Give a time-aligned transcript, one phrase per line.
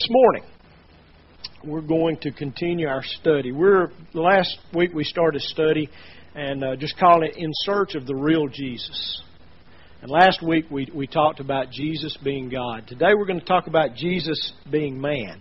[0.00, 0.44] This morning,
[1.64, 3.50] we're going to continue our study.
[3.50, 5.90] We're last week we started a study
[6.36, 9.22] and uh, just calling it "In Search of the Real Jesus."
[10.00, 12.86] And last week we we talked about Jesus being God.
[12.86, 15.40] Today we're going to talk about Jesus being man.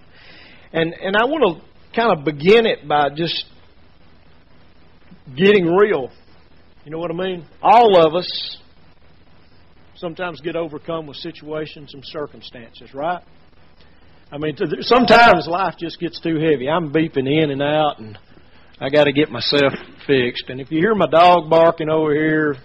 [0.73, 3.45] And and I want to kind of begin it by just
[5.35, 6.09] getting real.
[6.83, 7.45] You know what I mean?
[7.61, 8.57] All of us
[9.97, 13.21] sometimes get overcome with situations and circumstances, right?
[14.29, 16.67] I mean, sometimes life just gets too heavy.
[16.69, 18.17] I'm beeping in and out, and
[18.79, 19.71] I got to get myself
[20.05, 20.49] fixed.
[20.49, 22.57] And if you hear my dog barking over here,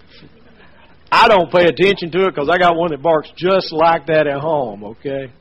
[1.09, 4.27] I don't pay attention to it because I got one that barks just like that
[4.27, 4.83] at home.
[4.83, 5.31] Okay,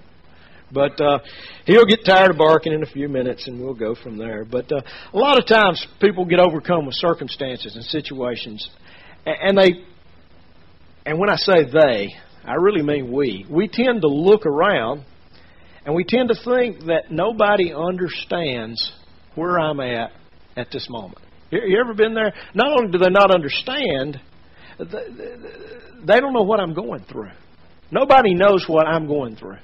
[0.70, 1.18] but uh,
[1.66, 4.44] he'll get tired of barking in a few minutes, and we'll go from there.
[4.44, 4.80] But uh,
[5.12, 8.70] a lot of times, people get overcome with circumstances and situations,
[9.26, 9.84] and they,
[11.04, 13.44] and when I say they, I really mean we.
[13.50, 15.04] We tend to look around
[15.84, 18.92] and we tend to think that nobody understands
[19.34, 20.12] where I'm at
[20.56, 21.18] at this moment.
[21.50, 22.32] You ever been there?
[22.54, 24.20] Not only do they not understand,
[24.78, 27.30] they don't know what I'm going through.
[27.90, 29.58] Nobody knows what I'm going through.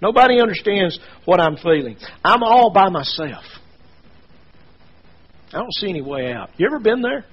[0.00, 1.96] Nobody understands what I'm feeling.
[2.24, 3.44] I'm all by myself.
[5.52, 6.50] I don't see any way out.
[6.56, 7.24] You ever been there?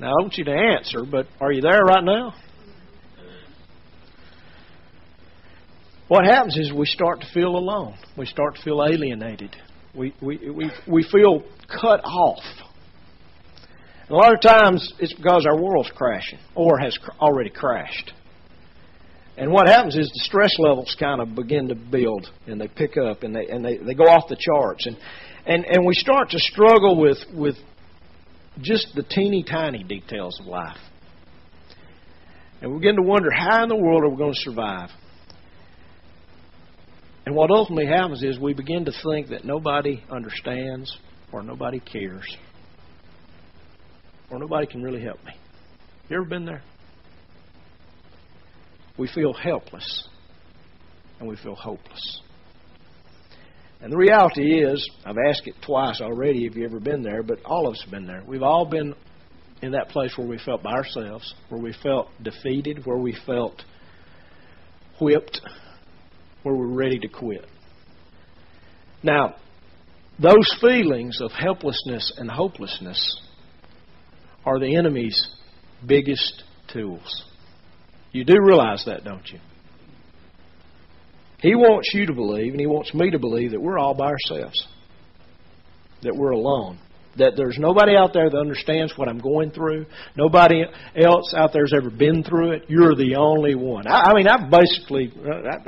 [0.00, 2.34] Now, I want you to answer, but are you there right now?
[6.10, 7.96] What happens is we start to feel alone.
[8.18, 9.54] We start to feel alienated.
[9.94, 12.42] We, we, we, we feel cut off.
[14.08, 18.12] And a lot of times it's because our world's crashing or has already crashed.
[19.36, 22.96] And what happens is the stress levels kind of begin to build and they pick
[22.96, 24.86] up and they, and they, they go off the charts.
[24.86, 24.96] And,
[25.46, 27.54] and, and we start to struggle with, with
[28.60, 30.76] just the teeny tiny details of life.
[32.60, 34.90] And we begin to wonder how in the world are we going to survive?
[37.26, 40.96] And what ultimately happens is we begin to think that nobody understands
[41.32, 42.24] or nobody cares
[44.30, 45.32] or nobody can really help me.
[46.08, 46.62] You ever been there?
[48.96, 50.08] We feel helpless
[51.18, 52.20] and we feel hopeless.
[53.82, 57.38] And the reality is, I've asked it twice already if you've ever been there, but
[57.44, 58.22] all of us have been there.
[58.26, 58.94] We've all been
[59.62, 63.62] in that place where we felt by ourselves, where we felt defeated, where we felt
[65.00, 65.40] whipped,
[66.42, 67.46] where we're ready to quit.
[69.02, 69.36] Now,
[70.18, 73.20] those feelings of helplessness and hopelessness
[74.44, 75.28] are the enemy's
[75.86, 77.24] biggest tools.
[78.12, 79.38] You do realize that, don't you?
[81.40, 84.12] He wants you to believe, and he wants me to believe, that we're all by
[84.12, 84.66] ourselves,
[86.02, 86.78] that we're alone
[87.18, 89.86] that there's nobody out there that understands what I'm going through.
[90.16, 90.64] Nobody
[90.96, 92.64] else out there's ever been through it.
[92.68, 93.86] You're the only one.
[93.86, 95.12] I, I mean, I've basically,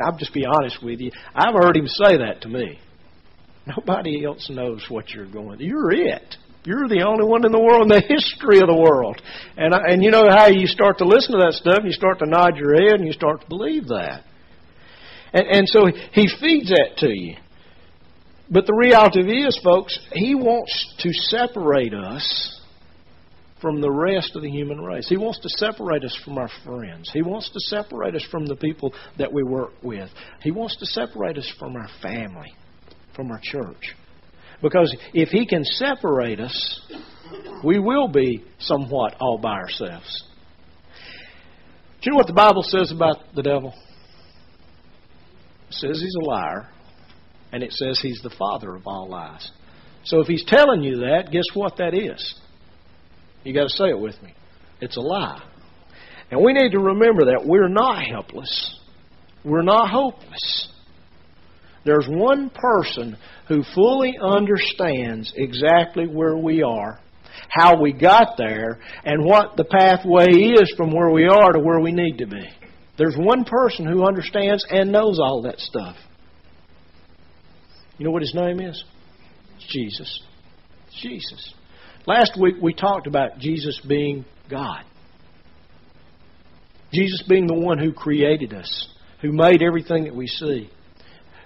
[0.05, 1.11] I'll just be honest with you.
[1.35, 2.79] I've heard him say that to me.
[3.67, 5.67] Nobody else knows what you're going through.
[5.67, 6.37] You're it.
[6.65, 9.21] You're the only one in the world in the history of the world.
[9.57, 11.93] And I, and you know how you start to listen to that stuff, and you
[11.93, 14.25] start to nod your head, and you start to believe that.
[15.33, 17.37] And and so he feeds that to you.
[18.53, 22.61] But the reality is, folks, He wants to separate us
[23.63, 25.09] from the rest of the human race.
[25.09, 27.11] He wants to separate us from our friends.
[27.13, 30.11] He wants to separate us from the people that we work with.
[30.43, 32.53] He wants to separate us from our family,
[33.17, 33.95] from our church.
[34.61, 36.81] Because if He can separate us,
[37.65, 40.25] we will be somewhat all by ourselves.
[42.03, 43.73] Do you know what the Bible says about the devil?
[45.69, 46.72] It says he's a liar
[47.53, 49.51] and it says he's the father of all lies.
[50.05, 52.35] So if he's telling you that, guess what that is?
[53.45, 54.35] You got to say it with me.
[54.81, 55.43] It's a lie.
[56.31, 58.81] And we need to remember that we're not helpless.
[59.45, 60.69] We're not hopeless.
[61.85, 63.17] There's one person
[63.49, 67.01] who fully understands exactly where we are,
[67.49, 71.81] how we got there, and what the pathway is from where we are to where
[71.81, 72.49] we need to be.
[72.99, 75.97] There's one person who understands and knows all that stuff.
[78.03, 78.83] You know what his name is?
[79.55, 80.23] It's Jesus.
[81.01, 81.55] Jesus.
[82.05, 84.83] Last week we talked about Jesus being God.
[86.93, 88.89] Jesus being the one who created us,
[89.21, 90.69] who made everything that we see,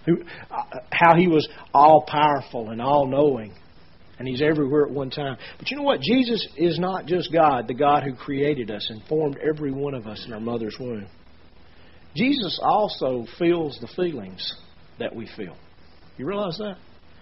[0.06, 3.54] who, uh, how he was all powerful and all knowing,
[4.18, 5.36] and he's everywhere at one time.
[5.58, 6.00] But you know what?
[6.00, 10.06] Jesus is not just God, the God who created us and formed every one of
[10.06, 11.06] us in our mother's womb.
[12.16, 14.54] Jesus also feels the feelings
[14.98, 15.54] that we feel.
[16.16, 16.76] You realize that?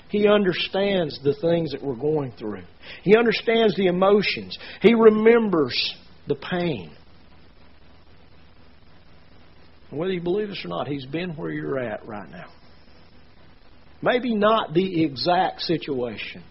[0.08, 2.62] He understands the things that we're going through.
[3.02, 4.56] He understands the emotions.
[4.80, 5.94] He remembers
[6.28, 6.92] the pain.
[9.90, 12.46] whether you believe this or not, He's been where you're at right now.
[14.02, 16.42] Maybe not the exact situation,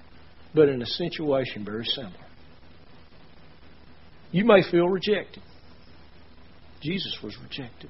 [0.55, 2.13] but in a situation very similar.
[4.31, 5.43] You may feel rejected.
[6.81, 7.89] Jesus was rejected.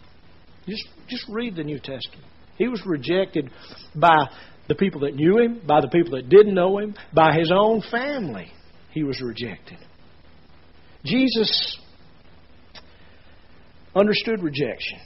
[0.68, 2.26] Just, just read the New Testament.
[2.64, 3.52] He was rejected
[3.94, 4.30] by
[4.70, 7.82] the people that knew him, by the people that didn't know him, by his own
[7.92, 8.54] family.
[8.92, 9.80] He was rejected.
[11.04, 11.78] Jesus
[13.94, 14.98] understood rejection.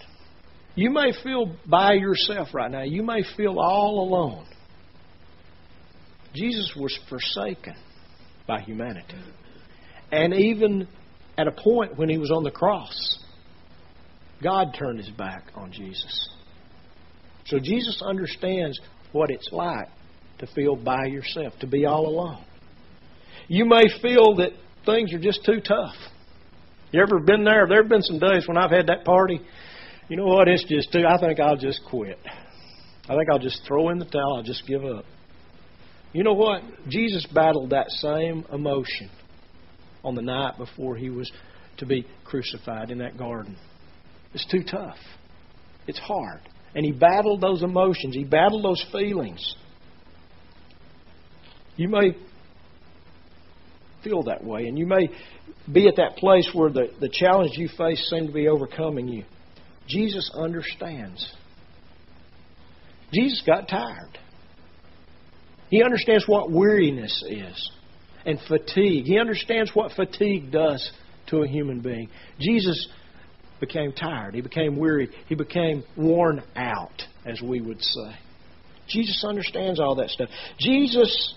[0.75, 2.83] You may feel by yourself right now.
[2.83, 4.45] You may feel all alone.
[6.36, 7.74] Jesus was forsaken
[8.45, 9.18] by humanity.
[10.12, 10.88] And even
[11.39, 13.18] at a point when he was on the cross,
[14.44, 16.30] God turned his back on Jesus.
[17.48, 18.80] So Jesus understands
[19.12, 19.88] what it's like
[20.40, 22.44] to feel by yourself, to be all alone.
[23.48, 24.52] You may feel that
[24.86, 25.96] things are just too tough.
[26.92, 27.66] You ever been there?
[27.68, 29.42] There have been some days when I've had that party.
[30.10, 30.48] You know what?
[30.48, 31.04] It's just too.
[31.08, 32.20] I think I'll just quit.
[32.26, 34.38] I think I'll just throw in the towel.
[34.38, 35.06] I'll just give up.
[36.14, 36.62] You know what?
[36.88, 39.10] Jesus battled that same emotion
[40.04, 41.30] on the night before he was
[41.78, 43.58] to be crucified in that garden.
[44.34, 44.98] It's too tough.
[45.88, 46.42] It's hard.
[46.78, 49.56] And he battled those emotions, he battled those feelings.
[51.76, 52.16] You may
[54.04, 55.10] feel that way, and you may
[55.72, 59.24] be at that place where the, the challenge you face seem to be overcoming you.
[59.88, 61.28] Jesus understands.
[63.12, 64.20] Jesus got tired.
[65.72, 67.72] He understands what weariness is
[68.24, 69.06] and fatigue.
[69.06, 70.92] He understands what fatigue does
[71.28, 72.10] to a human being.
[72.40, 72.88] Jesus
[73.59, 74.36] became tired.
[74.36, 75.09] He became weary.
[75.27, 78.15] He became worn out, as we would say.
[78.88, 80.30] Jesus understands all that stuff.
[80.59, 81.36] Jesus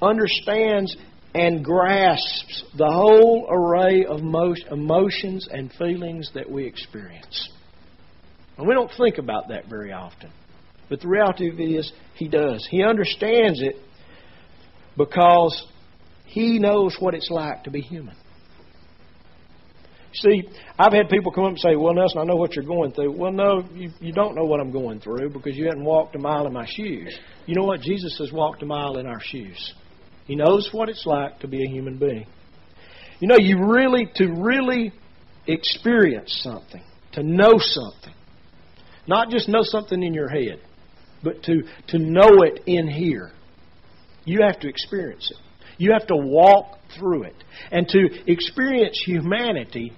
[0.00, 0.96] understands
[1.34, 7.50] and grasps the whole array of emotions and feelings that we experience.
[8.56, 10.30] And we don't think about that very often.
[10.88, 12.66] But the reality of it is, He does.
[12.70, 13.76] He understands it
[14.96, 15.66] because
[16.26, 18.14] He knows what it's like to be human.
[20.14, 20.44] See,
[20.78, 23.12] I've had people come up and say, Well, Nelson, I know what you're going through.
[23.12, 26.18] Well, no, you, you don't know what I'm going through because you hadn't walked a
[26.18, 27.18] mile in my shoes.
[27.46, 27.80] You know what?
[27.80, 29.74] Jesus has walked a mile in our shoes.
[30.26, 32.26] He knows what it's like to be a human being.
[33.20, 34.92] You know, you really, to really
[35.46, 36.82] experience something,
[37.12, 38.14] to know something,
[39.06, 40.60] not just know something in your head,
[41.22, 43.32] but to, to know it in here,
[44.24, 45.38] you have to experience it.
[45.76, 47.44] You have to walk through it.
[47.70, 49.92] And to experience humanity,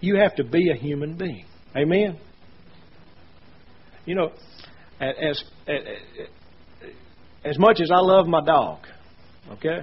[0.00, 1.46] you have to be a human being.
[1.76, 2.18] Amen?
[4.04, 4.32] You know,
[5.00, 5.42] as,
[7.44, 8.86] as, much as I love my dog,
[9.52, 9.80] okay?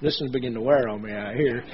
[0.00, 1.64] This is beginning to wear on me out here.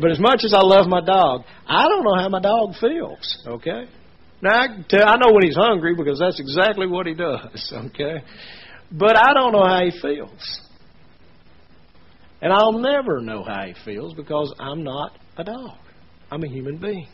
[0.00, 3.44] But as much as I love my dog, I don't know how my dog feels,
[3.46, 3.86] okay?
[4.42, 8.22] Now, I, tell, I know when he's hungry because that's exactly what he does, okay?
[8.92, 10.60] But I don't know how he feels.
[12.40, 15.78] And I'll never know how he feels because I'm not a dog.
[16.30, 17.08] I'm a human being.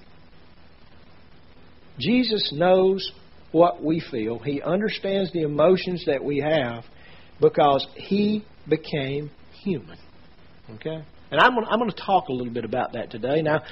[1.99, 3.13] Jesus knows
[3.53, 4.39] what we feel.
[4.39, 6.85] He understands the emotions that we have
[7.41, 9.31] because he became
[9.63, 9.99] human.
[10.77, 11.05] Okay?
[11.31, 13.43] And I'm going, I'm going to talk a little bit about that today.
[13.43, 13.63] Now,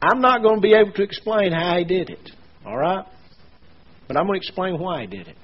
[0.00, 2.30] I'm not going to be able to explain how he did it.
[2.64, 3.04] All right?
[4.08, 5.36] But I'm going to explain why he did it.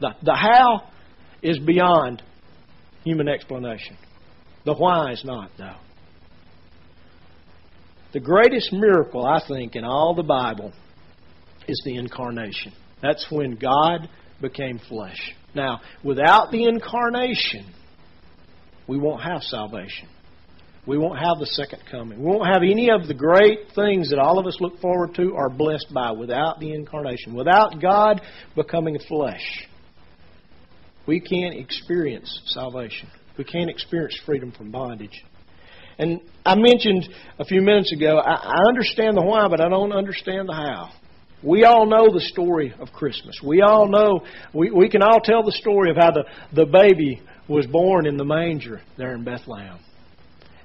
[0.00, 0.88] The, the how
[1.42, 2.22] is beyond
[3.04, 3.96] human explanation.
[4.64, 5.76] The why is not, though.
[8.12, 10.72] The greatest miracle, I think, in all the Bible
[11.66, 12.72] is the incarnation.
[13.00, 14.08] That's when God
[14.40, 15.34] became flesh.
[15.54, 17.72] Now, without the incarnation,
[18.86, 20.08] we won't have salvation.
[20.84, 22.18] We won't have the second coming.
[22.18, 25.30] We won't have any of the great things that all of us look forward to
[25.30, 27.34] or blessed by without the incarnation.
[27.34, 28.20] Without God
[28.56, 29.68] becoming flesh,
[31.06, 33.08] we can't experience salvation.
[33.38, 35.24] We can't experience freedom from bondage.
[35.98, 37.08] And I mentioned
[37.38, 40.90] a few minutes ago, I, understand the why, but I don't understand the how.
[41.42, 43.40] We all know the story of Christmas.
[43.44, 44.20] We all know,
[44.54, 48.16] we, we can all tell the story of how the, the baby was born in
[48.16, 49.78] the manger there in Bethlehem.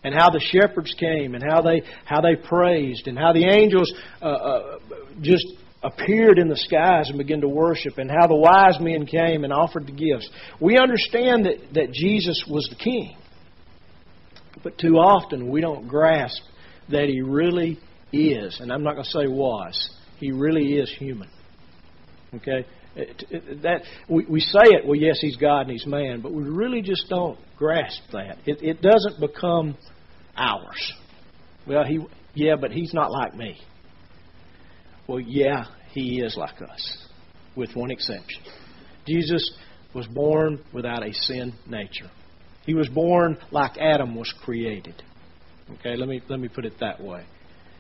[0.03, 3.91] And how the shepherds came and how they how they praised and how the angels
[4.22, 4.79] uh, uh,
[5.22, 5.46] just
[5.84, 9.51] appeared in the skies and began to worship, and how the wise men came and
[9.53, 10.29] offered the gifts.
[10.60, 13.17] We understand that, that Jesus was the king.
[14.67, 16.41] But too often we don't grasp
[16.89, 17.79] that he really
[18.12, 21.29] is, and I'm not going to say was, he really is human.
[22.36, 22.65] Okay?
[23.63, 26.81] That we, we say it, well, yes, he's God and he's man, but we really
[26.81, 28.39] just don't grasp that.
[28.45, 29.77] It, it doesn't become
[30.36, 30.93] ours.
[31.65, 33.62] Well, he, yeah, but he's not like me.
[35.07, 37.07] Well, yeah, he is like us,
[37.55, 38.41] with one exception.
[39.07, 39.50] Jesus
[39.93, 42.12] was born without a sin nature.
[42.67, 45.01] He was born like Adam was created.
[45.79, 47.25] Okay, let me let me put it that way.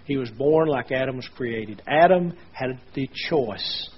[0.05, 1.83] He was born like Adam was created.
[1.85, 3.89] Adam had the choice.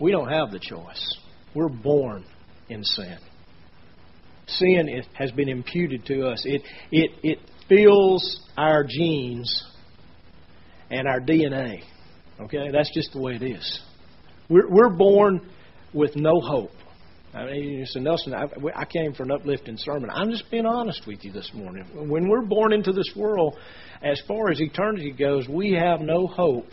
[0.00, 1.18] We don't have the choice.
[1.54, 2.24] We're born
[2.68, 3.16] in sin.
[4.48, 6.42] Sin has been imputed to us.
[6.44, 7.38] It it it
[7.68, 9.64] fills our genes
[10.90, 11.84] and our DNA.
[12.40, 13.80] Okay, that's just the way it is.
[14.48, 15.48] We're, we're born
[15.94, 16.72] with no hope.
[17.34, 20.10] I mean, you said, Nelson, I, I came for an uplifting sermon.
[20.10, 21.84] I'm just being honest with you this morning.
[21.94, 23.56] When we're born into this world,
[24.02, 26.68] as far as eternity goes, we have no hope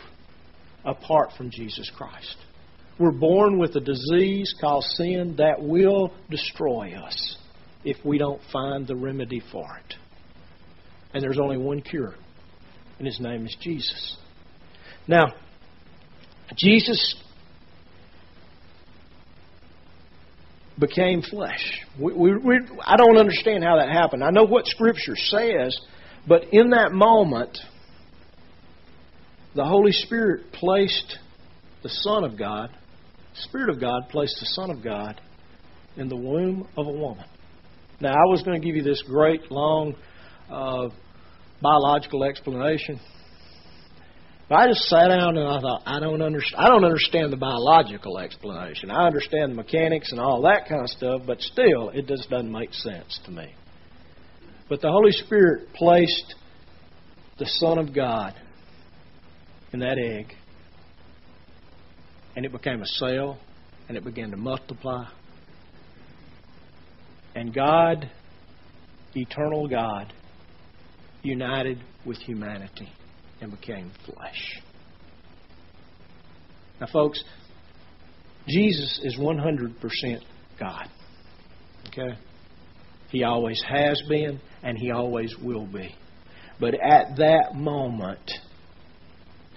[0.84, 2.36] apart from Jesus Christ.
[2.98, 7.38] We're born with a disease called sin that will destroy us
[7.82, 9.94] if we don't find the remedy for it.
[11.14, 12.14] And there's only one cure,
[12.98, 14.18] and his name is Jesus.
[15.08, 15.32] Now,
[16.56, 17.16] Jesus
[20.80, 21.80] became flesh.
[22.00, 24.24] We, we, we, I don't understand how that happened.
[24.24, 25.78] I know what Scripture says,
[26.26, 27.58] but in that moment,
[29.54, 31.18] the Holy Spirit placed
[31.82, 32.70] the Son of God,
[33.34, 35.20] Spirit of God placed the Son of God
[35.96, 37.24] in the womb of a woman.
[38.00, 39.94] Now, I was going to give you this great, long
[40.50, 40.88] uh,
[41.60, 42.98] biological explanation.
[44.50, 46.60] But I just sat down and I thought, I don't understand.
[46.60, 48.90] I don't understand the biological explanation.
[48.90, 52.50] I understand the mechanics and all that kind of stuff, but still, it just doesn't
[52.50, 53.54] make sense to me.
[54.68, 56.34] But the Holy Spirit placed
[57.38, 58.34] the Son of God
[59.72, 60.34] in that egg,
[62.34, 63.38] and it became a cell,
[63.86, 65.04] and it began to multiply.
[67.36, 68.10] And God,
[69.14, 70.12] eternal God,
[71.22, 72.88] united with humanity
[73.40, 74.60] and became flesh.
[76.80, 77.22] Now, folks,
[78.48, 79.74] Jesus is 100%
[80.58, 80.88] God.
[81.88, 82.16] Okay?
[83.10, 85.94] He always has been, and He always will be.
[86.58, 88.30] But at that moment,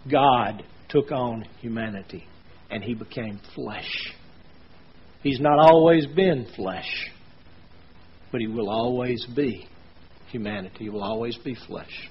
[0.09, 2.25] God took on humanity,
[2.69, 4.13] and He became flesh.
[5.21, 7.09] He's not always been flesh,
[8.31, 9.67] but He will always be
[10.29, 10.85] humanity.
[10.85, 12.09] He will always be flesh.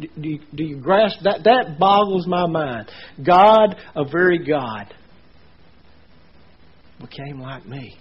[0.00, 1.44] Do you, do you grasp that?
[1.44, 2.90] That boggles my mind.
[3.24, 4.92] God, a very God,
[7.00, 7.96] became like me.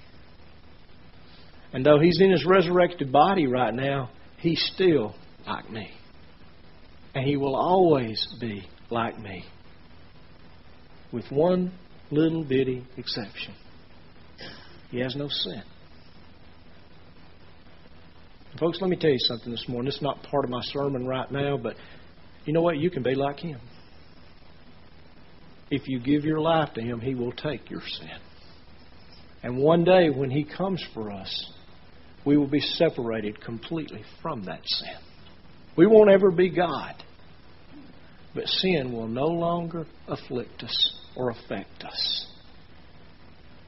[1.73, 5.15] And though he's in his resurrected body right now, he's still
[5.45, 5.91] like me.
[7.13, 9.45] And he will always be like me.
[11.11, 11.71] With one
[12.11, 13.55] little bitty exception.
[14.89, 15.63] He has no sin.
[18.59, 19.87] Folks, let me tell you something this morning.
[19.87, 21.75] It's not part of my sermon right now, but
[22.43, 22.77] you know what?
[22.77, 23.59] You can be like Him.
[25.71, 28.19] If you give your life to Him, He will take your sin.
[29.43, 31.53] And one day when He comes for us,
[32.25, 34.97] we will be separated completely from that sin.
[35.77, 36.95] We won't ever be God.
[38.35, 42.27] But sin will no longer afflict us or affect us.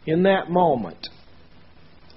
[0.05, 1.07] In that moment,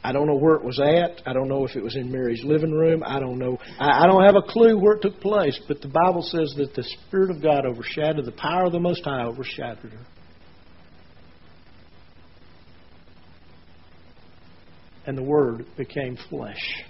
[0.07, 1.23] I don't know where it was at.
[1.27, 3.03] I don't know if it was in Mary's living room.
[3.05, 3.59] I don't know.
[3.79, 5.59] I, I don't have a clue where it took place.
[5.67, 9.03] But the Bible says that the Spirit of God overshadowed, the power of the Most
[9.03, 10.07] High overshadowed her.
[15.07, 16.85] And the Word became flesh.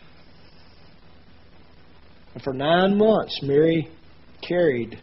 [2.35, 3.88] And for nine months, Mary
[4.47, 5.00] carried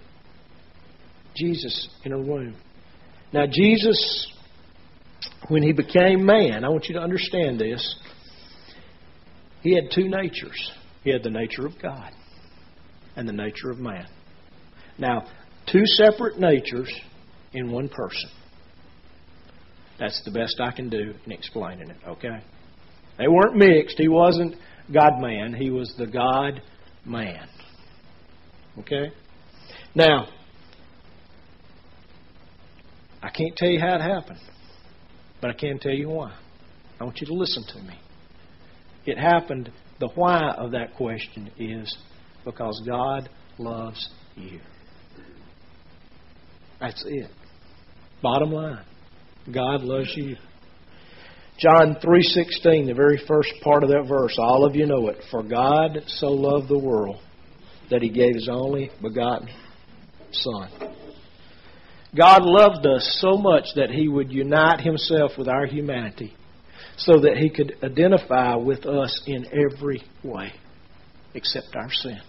[1.38, 2.58] Jesus in her womb.
[3.32, 4.34] Now, Jesus
[5.48, 7.95] when he became man, I want you to understand this,
[9.62, 10.71] he had two natures.
[11.03, 12.12] He had the nature of God
[13.15, 14.07] and the nature of man.
[14.98, 15.27] Now,
[15.71, 16.91] two separate natures
[17.53, 18.29] in one person.
[20.00, 22.41] That's the best I can do in explaining it, okay?
[23.17, 23.98] They weren't mixed.
[23.98, 24.55] He wasn't
[24.91, 26.62] God man, he was the God
[27.05, 27.48] man.
[28.79, 29.12] Okay?
[29.93, 30.27] Now,
[33.21, 34.39] I can't tell you how it happened.
[35.41, 36.38] But I can tell you why.
[37.00, 38.00] I want you to listen to me.
[39.05, 41.98] It happened, the why of that question is
[42.45, 44.60] because God loves you.
[46.79, 47.29] That's it.
[48.21, 48.86] Bottom line.
[49.51, 50.36] God loves you.
[51.57, 55.17] John 3:16, the very first part of that verse, all of you know it.
[55.29, 57.21] For God so loved the world
[57.89, 59.50] that he gave his only begotten
[60.31, 60.69] son.
[62.15, 66.36] God loved us so much that He would unite Himself with our humanity
[66.98, 70.51] so that He could identify with us in every way
[71.34, 72.20] except our sin.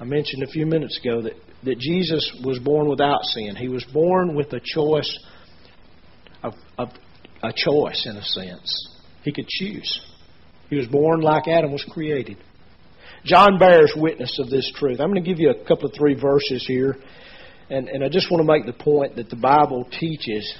[0.00, 1.34] I mentioned a few minutes ago that,
[1.64, 3.56] that Jesus was born without sin.
[3.56, 5.18] He was born with a choice
[6.42, 6.88] of, of
[7.42, 8.96] a choice in a sense.
[9.24, 10.00] He could choose.
[10.70, 12.36] He was born like Adam was created.
[13.24, 15.00] John bears witness of this truth.
[15.00, 16.96] I'm going to give you a couple of three verses here,
[17.70, 20.54] and, and I just want to make the point that the Bible teaches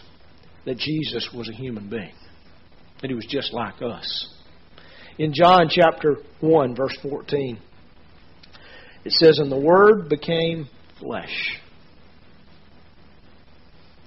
[0.65, 2.15] that Jesus was a human being,
[3.01, 4.35] that he was just like us.
[5.19, 7.59] In John chapter 1, verse 14,
[9.05, 10.69] it says, And the Word became
[11.01, 11.59] flesh.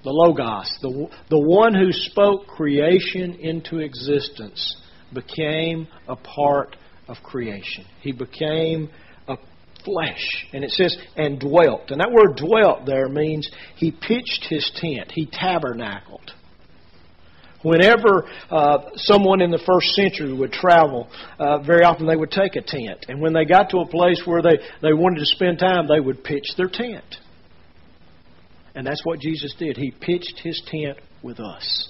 [0.04, 4.80] The Logos, the, the one who spoke creation into existence,
[5.12, 6.76] became a part
[7.08, 7.84] of creation.
[8.00, 8.90] He became
[9.28, 9.36] a
[9.84, 10.46] flesh.
[10.52, 11.90] And it says, and dwelt.
[11.90, 16.32] And that word dwelt there means he pitched his tent, he tabernacled.
[17.62, 22.56] Whenever uh, someone in the first century would travel, uh, very often they would take
[22.56, 23.06] a tent.
[23.08, 26.00] And when they got to a place where they, they wanted to spend time, they
[26.00, 27.04] would pitch their tent.
[28.74, 29.76] And that's what Jesus did.
[29.76, 31.88] He pitched his tent with us.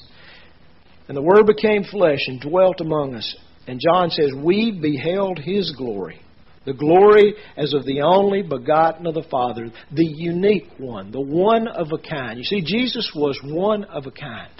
[1.08, 3.34] And the Word became flesh and dwelt among us.
[3.66, 6.20] And John says, We beheld his glory.
[6.64, 11.66] The glory as of the only begotten of the Father, the unique one, the one
[11.66, 12.38] of a kind.
[12.38, 14.52] You see, Jesus was one of a kind.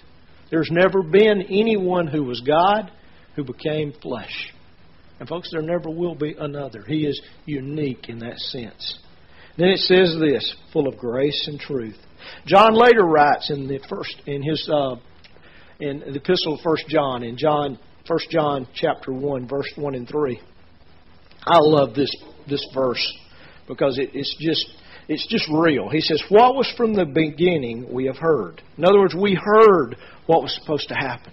[0.50, 2.90] There's never been anyone who was God
[3.37, 4.52] who became flesh.
[5.21, 6.82] And, folks, there never will be another.
[6.87, 8.99] He is unique in that sense.
[9.56, 11.97] Then it says this, full of grace and truth.
[12.47, 14.97] John later writes in the first in his uh,
[15.80, 20.09] in the epistle of First John in John First John chapter one verse one and
[20.09, 20.40] three.
[21.47, 22.14] I love this
[22.49, 23.04] this verse
[23.68, 24.66] because it, it's just
[25.09, 25.88] it's just real.
[25.88, 29.97] He says, "What was from the beginning we have heard." In other words, we heard
[30.26, 31.32] what was supposed to happen.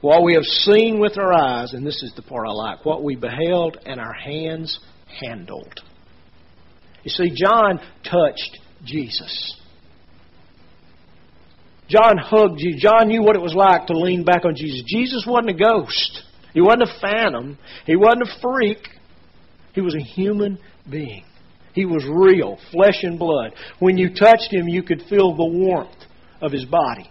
[0.00, 3.02] What we have seen with our eyes, and this is the part I like, what
[3.02, 4.78] we beheld and our hands
[5.20, 5.80] handled.
[7.02, 9.56] You see, John touched Jesus.
[11.88, 12.76] John hugged you.
[12.78, 14.82] John knew what it was like to lean back on Jesus.
[14.86, 16.22] Jesus wasn't a ghost.
[16.52, 17.58] He wasn't a phantom.
[17.84, 18.88] He wasn't a freak.
[19.72, 20.58] He was a human
[20.90, 21.24] being.
[21.74, 23.52] He was real, flesh and blood.
[23.78, 25.90] When you touched him, you could feel the warmth
[26.40, 27.10] of his body.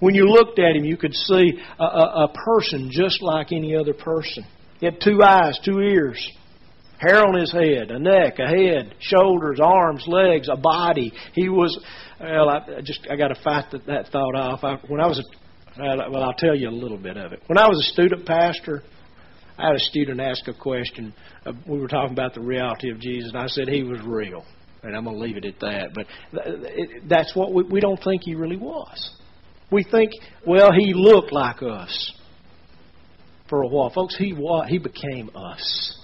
[0.00, 3.74] When you looked at him, you could see a, a, a person just like any
[3.74, 4.44] other person.
[4.78, 6.30] He had two eyes, two ears,
[7.00, 11.12] hair on his head, a neck, a head, shoulders, arms, legs, a body.
[11.34, 11.78] He was,
[12.20, 14.62] well, I just I got to fight that, that thought off.
[14.62, 17.42] I, when I was, a, well, I'll tell you a little bit of it.
[17.46, 18.82] When I was a student pastor,
[19.56, 21.14] I had a student ask a question.
[21.46, 24.44] Uh, we were talking about the reality of Jesus, and I said he was real,
[24.82, 25.90] and I'm going to leave it at that.
[25.94, 29.14] But it, that's what we, we don't think he really was.
[29.70, 30.12] We think,
[30.46, 32.12] well, he looked like us
[33.48, 34.16] for a while, folks.
[34.16, 35.96] He was, he became us.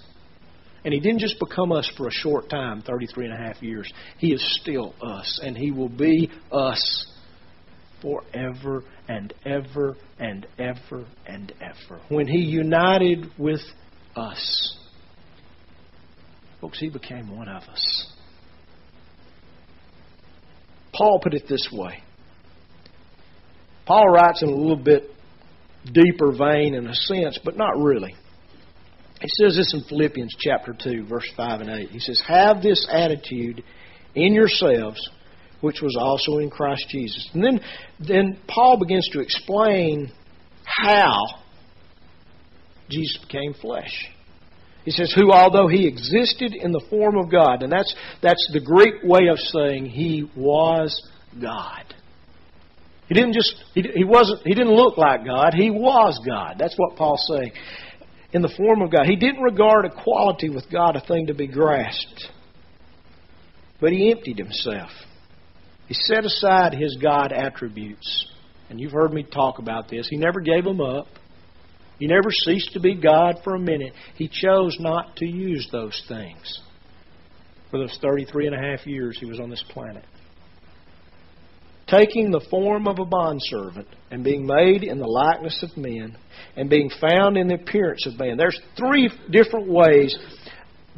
[0.87, 3.92] And He didn't just become us for a short time, 33 and a half years.
[4.18, 7.09] He is still us, and He will be us
[8.01, 12.01] forever and ever and ever and ever.
[12.09, 13.62] When He united with
[14.14, 14.79] us,
[16.61, 18.12] folks, He became one of us.
[20.94, 22.01] Paul put it this way.
[23.87, 25.11] Paul writes in a little bit
[25.85, 28.14] deeper vein in a sense, but not really.
[29.20, 31.88] He says this in Philippians chapter 2, verse 5 and 8.
[31.88, 33.64] He says, Have this attitude
[34.14, 34.98] in yourselves,
[35.61, 37.29] which was also in Christ Jesus.
[37.33, 37.61] And then,
[37.98, 40.12] then Paul begins to explain
[40.64, 41.16] how
[42.90, 44.07] Jesus became flesh.
[44.85, 48.61] He says, Who, although he existed in the form of God, and that's, that's the
[48.61, 51.94] Greek way of saying he was God.
[53.09, 56.57] He didn't just he, he wasn't he didn't look like God, he was God.
[56.59, 57.52] That's what Paul's saying
[58.33, 59.07] in the form of God.
[59.07, 62.31] He didn't regard equality with God a thing to be grasped,
[63.81, 64.91] but he emptied himself.
[65.87, 68.27] He set aside his God attributes.
[68.69, 70.09] And you've heard me talk about this.
[70.09, 71.07] He never gave them up.
[72.01, 73.93] He never ceased to be God for a minute.
[74.17, 76.61] He chose not to use those things
[77.71, 80.05] for those 33 and a half years he was on this planet
[81.87, 86.16] taking the form of a bondservant and being made in the likeness of men
[86.57, 88.37] and being found in the appearance of man.
[88.37, 90.16] There's three different ways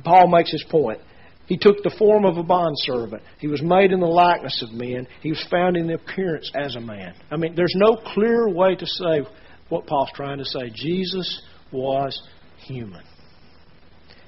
[0.04, 1.00] Paul makes his point.
[1.46, 3.22] He took the form of a bondservant.
[3.38, 5.06] He was made in the likeness of men.
[5.22, 7.14] He was found in the appearance as a man.
[7.30, 9.26] I mean, there's no clear way to say
[9.70, 10.70] what Paul's trying to say.
[10.74, 12.22] Jesus was
[12.58, 13.02] human.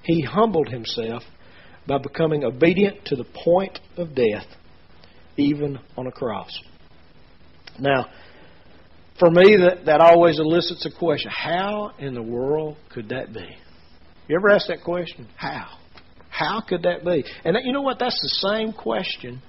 [0.02, 1.22] He humbled himself
[1.86, 4.46] by becoming obedient to the point of death
[5.40, 6.50] even on a cross.
[7.78, 8.08] Now,
[9.18, 13.56] for me, that, that always elicits a question how in the world could that be?
[14.28, 15.28] You ever ask that question?
[15.36, 15.76] How?
[16.28, 17.24] How could that be?
[17.44, 17.98] And that, you know what?
[17.98, 19.42] That's the same question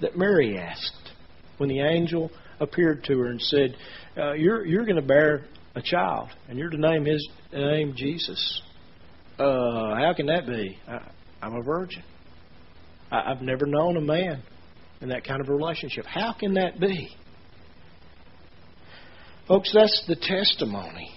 [0.00, 1.12] that Mary asked
[1.58, 3.76] when the angel appeared to her and said,
[4.16, 8.62] uh, "You're you're going to bear a child, and you're to name his name Jesus."
[9.38, 10.78] Uh, how can that be?
[10.88, 11.10] I,
[11.42, 12.02] I'm a virgin.
[13.10, 14.42] I, I've never known a man
[15.02, 16.06] in that kind of a relationship.
[16.06, 17.14] How can that be?
[19.48, 21.12] Folks, that's the testimony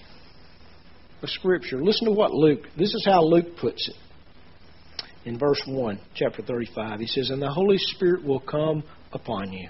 [1.22, 1.82] of Scripture.
[1.82, 3.96] Listen to what Luke, this is how Luke puts it.
[5.26, 9.70] In verse 1, chapter 35, he says, And the Holy Spirit will come upon you.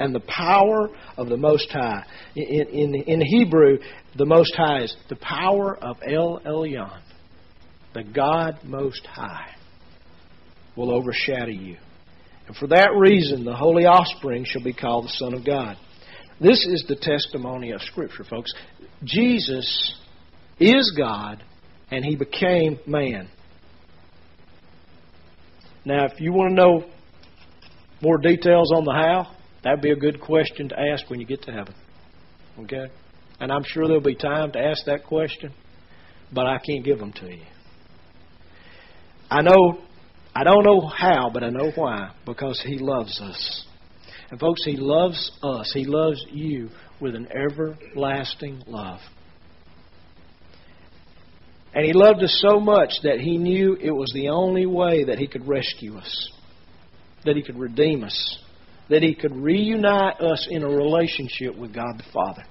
[0.00, 2.04] And the power of the Most High.
[2.36, 3.78] In, in, in Hebrew,
[4.16, 7.00] the Most High is the power of El Elyon,
[7.94, 9.54] the God Most High,
[10.76, 11.76] will overshadow you.
[12.48, 15.76] And for that reason, the holy offspring shall be called the Son of God.
[16.40, 18.52] This is the testimony of Scripture, folks.
[19.04, 19.94] Jesus
[20.58, 21.44] is God,
[21.90, 23.28] and He became man.
[25.84, 26.84] Now, if you want to know
[28.00, 31.42] more details on the how, that'd be a good question to ask when you get
[31.42, 31.74] to heaven.
[32.60, 32.86] Okay?
[33.40, 35.52] And I'm sure there'll be time to ask that question,
[36.32, 37.44] but I can't give them to you.
[39.30, 39.82] I know
[40.38, 42.12] I don't know how, but I know why.
[42.24, 43.64] Because He loves us.
[44.30, 45.72] And folks, He loves us.
[45.74, 46.68] He loves you
[47.00, 49.00] with an everlasting love.
[51.74, 55.18] And He loved us so much that He knew it was the only way that
[55.18, 56.30] He could rescue us,
[57.24, 58.38] that He could redeem us,
[58.90, 62.44] that He could reunite us in a relationship with God the Father.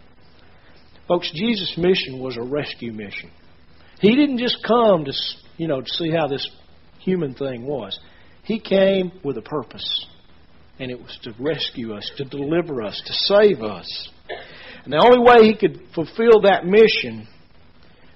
[1.08, 3.32] Folks, Jesus' mission was a rescue mission.
[4.02, 5.14] He didn't just come to,
[5.56, 6.46] you know, to see how this
[7.08, 7.98] human thing was.
[8.44, 10.06] He came with a purpose,
[10.78, 14.10] and it was to rescue us, to deliver us, to save us.
[14.84, 17.28] And the only way he could fulfill that mission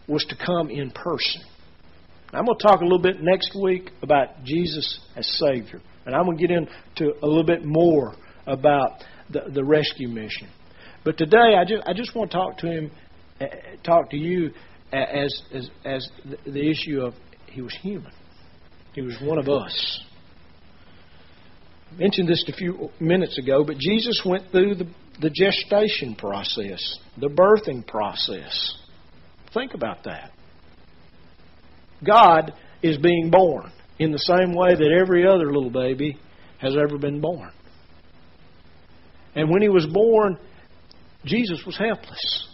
[0.08, 1.42] was to come in person.
[2.34, 5.82] I'm going to talk a little bit next week about Jesus as Savior.
[6.06, 10.50] And I'm going to get into a little bit more about the, the rescue mission.
[11.04, 12.92] But today, I just, I just want to talk to him,
[13.40, 13.46] uh,
[13.86, 14.52] talk to you
[14.92, 16.10] as, as, as
[16.46, 17.14] the issue of
[17.48, 18.12] he was human.
[18.94, 20.04] He was one of us.
[21.92, 24.88] I mentioned this a few minutes ago, but Jesus went through the,
[25.22, 28.78] the gestation process, the birthing process.
[29.54, 30.32] Think about that.
[32.06, 36.18] God is being born in the same way that every other little baby
[36.60, 37.52] has ever been born.
[39.36, 40.38] And when he was born,
[41.26, 42.48] Jesus was helpless.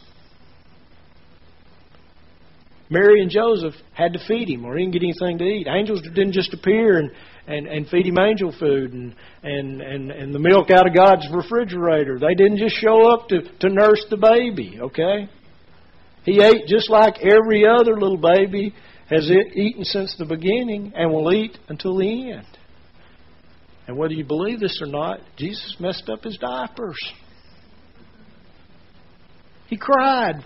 [2.90, 5.68] Mary and Joseph had to feed him, or he didn't get anything to eat.
[5.68, 7.12] Angels didn't just appear and,
[7.46, 11.28] and, and feed him angel food and, and, and, and the milk out of God's
[11.34, 12.18] refrigerator.
[12.18, 15.30] They didn't just show up to, to nurse the baby, okay?
[16.24, 18.74] He ate just like every other little baby
[19.10, 22.58] has eaten since the beginning and will eat until the end.
[23.88, 26.98] And whether you believe this or not, Jesus messed up his diapers.
[29.68, 30.44] He cried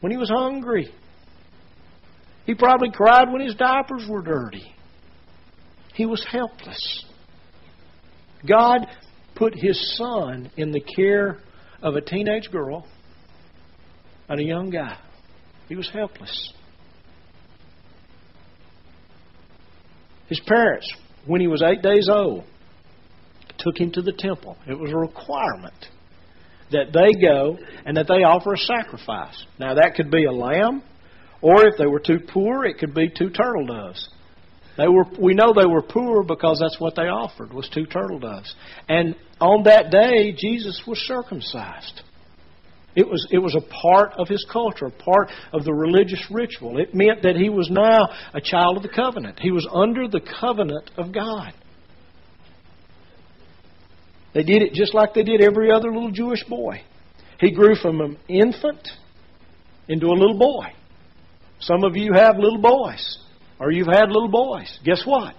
[0.00, 0.92] when he was hungry.
[2.46, 4.74] He probably cried when his diapers were dirty.
[5.94, 7.04] He was helpless.
[8.46, 8.86] God
[9.34, 11.38] put his son in the care
[11.82, 12.86] of a teenage girl
[14.28, 14.98] and a young guy.
[15.68, 16.52] He was helpless.
[20.28, 20.92] His parents,
[21.26, 22.44] when he was eight days old,
[23.58, 24.56] took him to the temple.
[24.66, 25.86] It was a requirement
[26.70, 29.44] that they go and that they offer a sacrifice.
[29.58, 30.82] Now, that could be a lamb,
[31.44, 34.08] or if they were too poor, it could be two turtle doves.
[34.78, 38.18] They were, we know they were poor because that's what they offered was two turtle
[38.18, 38.54] doves.
[38.88, 42.00] And on that day, Jesus was circumcised.
[42.96, 46.78] It was, it was a part of his culture, a part of the religious ritual.
[46.78, 49.38] It meant that he was now a child of the covenant.
[49.38, 51.52] He was under the covenant of God.
[54.32, 56.80] They did it just like they did every other little Jewish boy.
[57.38, 58.88] He grew from an infant
[59.88, 60.72] into a little boy.
[61.64, 63.18] Some of you have little boys,
[63.58, 64.78] or you've had little boys.
[64.84, 65.34] Guess what?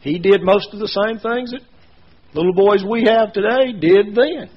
[0.00, 1.62] He did most of the same things that
[2.34, 4.50] little boys we have today did then.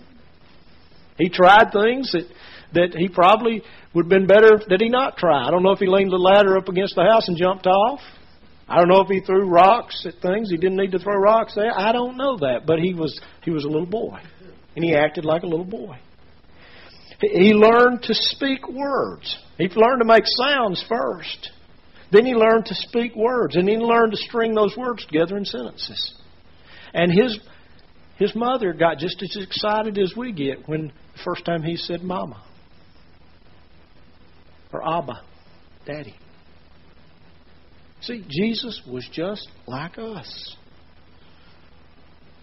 [1.18, 2.26] He tried things that,
[2.74, 3.62] that he probably
[3.94, 5.48] would have been better that he not try.
[5.48, 8.02] I don't know if he leaned the ladder up against the house and jumped off.
[8.68, 11.54] I don't know if he threw rocks at things he didn't need to throw rocks
[11.56, 11.72] there.
[11.78, 14.20] I don't know that, but he was he was a little boy,
[14.76, 15.98] and he acted like a little boy.
[17.22, 19.38] He learned to speak words.
[19.58, 21.52] He learned to make sounds first.
[22.12, 25.46] Then he learned to speak words, and he learned to string those words together in
[25.46, 26.16] sentences.
[26.94, 27.40] And his
[28.18, 32.04] his mother got just as excited as we get when the first time he said
[32.04, 32.44] "Mama"
[34.72, 35.22] or "Abba,"
[35.86, 36.16] "Daddy."
[38.02, 40.56] See, Jesus was just like us.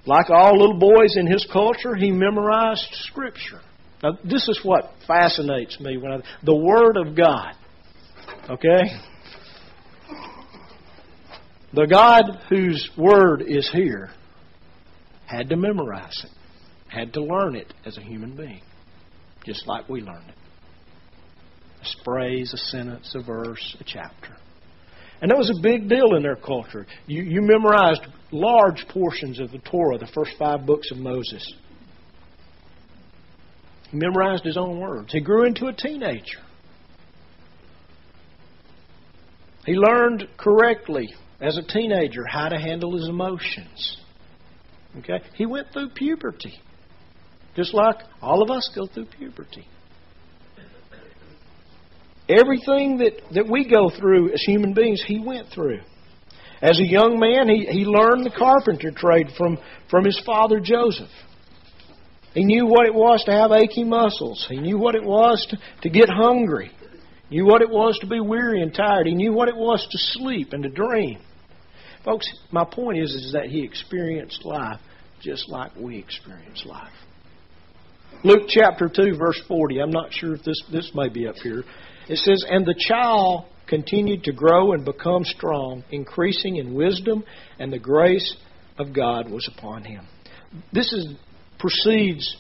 [0.06, 3.60] Like all little boys in his culture, he memorized Scripture.
[4.02, 7.52] Now, this is what fascinates me when I, the Word of God.
[8.48, 8.82] Okay?
[11.72, 14.10] The God whose Word is here
[15.26, 16.30] had to memorize it,
[16.88, 18.62] had to learn it as a human being,
[19.44, 20.34] just like we learn it.
[21.82, 24.36] A phrase, a sentence, a verse, a chapter.
[25.22, 26.86] And that was a big deal in their culture.
[27.06, 28.00] You, you memorized
[28.32, 31.54] large portions of the Torah, the first five books of Moses.
[33.90, 35.12] He memorized his own words.
[35.12, 36.38] He grew into a teenager.
[39.66, 43.98] He learned correctly as a teenager how to handle his emotions.
[44.98, 45.20] Okay?
[45.34, 46.60] He went through puberty.
[47.56, 49.66] Just like all of us go through puberty.
[52.28, 55.80] Everything that, that we go through as human beings, he went through.
[56.62, 59.58] As a young man, he, he learned the carpenter trade from,
[59.90, 61.08] from his father Joseph.
[62.34, 64.46] He knew what it was to have achy muscles.
[64.48, 66.70] He knew what it was to, to get hungry.
[67.28, 69.06] He knew what it was to be weary and tired.
[69.06, 71.20] He knew what it was to sleep and to dream.
[72.04, 74.80] Folks, my point is, is that he experienced life
[75.20, 76.92] just like we experience life.
[78.24, 79.80] Luke chapter 2, verse 40.
[79.80, 81.64] I'm not sure if this, this may be up here.
[82.08, 87.24] It says, And the child continued to grow and become strong, increasing in wisdom,
[87.58, 88.36] and the grace
[88.78, 90.06] of God was upon him.
[90.72, 91.14] This is,
[91.60, 92.36] precedes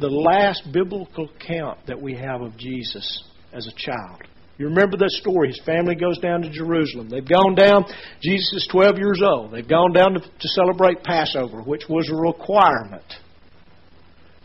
[0.00, 4.22] the last biblical account that we have of Jesus as a child.
[4.58, 5.48] You remember that story.
[5.48, 7.08] His family goes down to Jerusalem.
[7.08, 7.84] They've gone down,
[8.20, 9.52] Jesus is 12 years old.
[9.52, 13.04] They've gone down to, to celebrate Passover, which was a requirement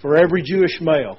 [0.02, 1.18] for every Jewish male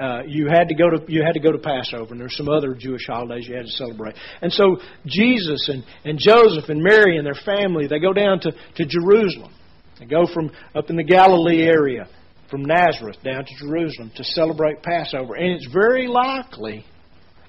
[0.00, 2.48] uh, you had to go to you had to go to Passover, and there's some
[2.48, 4.16] other Jewish holidays you had to celebrate.
[4.42, 8.50] And so Jesus and, and Joseph and Mary and their family they go down to,
[8.50, 9.54] to Jerusalem.
[10.00, 12.08] They go from up in the Galilee area,
[12.54, 15.34] from Nazareth down to Jerusalem to celebrate Passover.
[15.34, 16.84] And it's very likely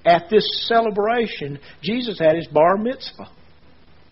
[0.04, 3.30] at this celebration Jesus had his bar mitzvah.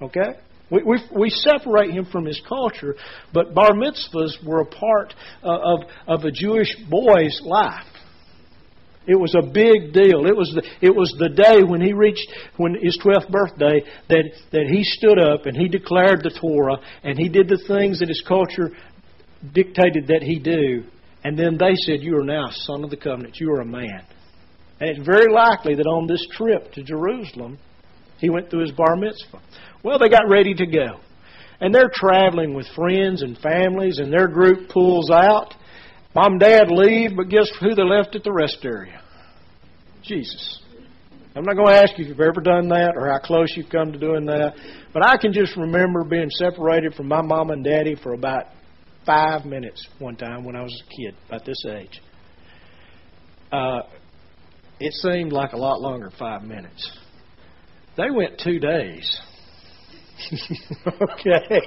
[0.03, 0.37] Okay?
[0.69, 2.93] We, we, we separate him from his culture,
[3.33, 7.87] but bar mitzvahs were a part uh, of, of a Jewish boy's life.
[9.07, 10.27] It was a big deal.
[10.27, 14.23] It was the, it was the day when he reached when his twelfth birthday that
[14.51, 18.07] that he stood up and he declared the Torah and he did the things that
[18.07, 18.71] his culture
[19.51, 20.83] dictated that he do.
[21.23, 23.39] And then they said, "You are now son of the covenant.
[23.39, 24.03] You are a man."
[24.79, 27.57] And it's very likely that on this trip to Jerusalem,
[28.19, 29.39] he went through his bar mitzvah.
[29.83, 30.99] Well, they got ready to go,
[31.61, 35.55] and they're traveling with friends and families, and their group pulls out
[36.15, 39.01] Mom and Dad leave, but guess who they left at the rest area?
[40.03, 40.61] Jesus.
[41.35, 43.69] I'm not going to ask you if you've ever done that or how close you've
[43.69, 44.53] come to doing that,
[44.93, 48.45] but I can just remember being separated from my mom and daddy for about
[49.05, 52.01] five minutes one time when I was a kid, about this age.
[53.51, 53.81] Uh,
[54.79, 56.91] it seemed like a lot longer, five minutes.
[57.97, 59.21] They went two days.
[60.87, 61.61] okay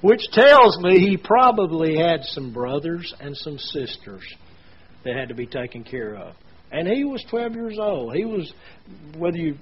[0.00, 4.22] which tells me he probably had some brothers and some sisters
[5.04, 6.34] that had to be taken care of.
[6.70, 8.14] And he was 12 years old.
[8.14, 8.52] He was,
[9.16, 9.56] whether you,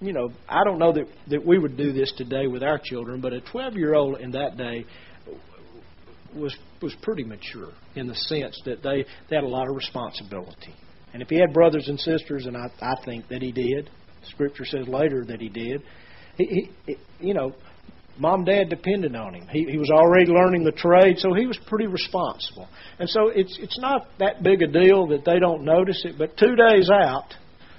[0.00, 3.20] you know, I don't know that, that we would do this today with our children,
[3.20, 4.86] but a 12 year old in that day
[6.34, 10.74] was was pretty mature in the sense that they, they had a lot of responsibility.
[11.12, 13.88] And if he had brothers and sisters, and I, I think that he did,
[14.30, 15.82] Scripture says later that he did,
[16.36, 17.52] he, he, you know,
[18.18, 19.48] Mom and Dad depended on him.
[19.48, 22.68] He, he was already learning the trade, so he was pretty responsible.
[22.98, 26.36] And so it's, it's not that big a deal that they don't notice it, but
[26.36, 27.34] two days out,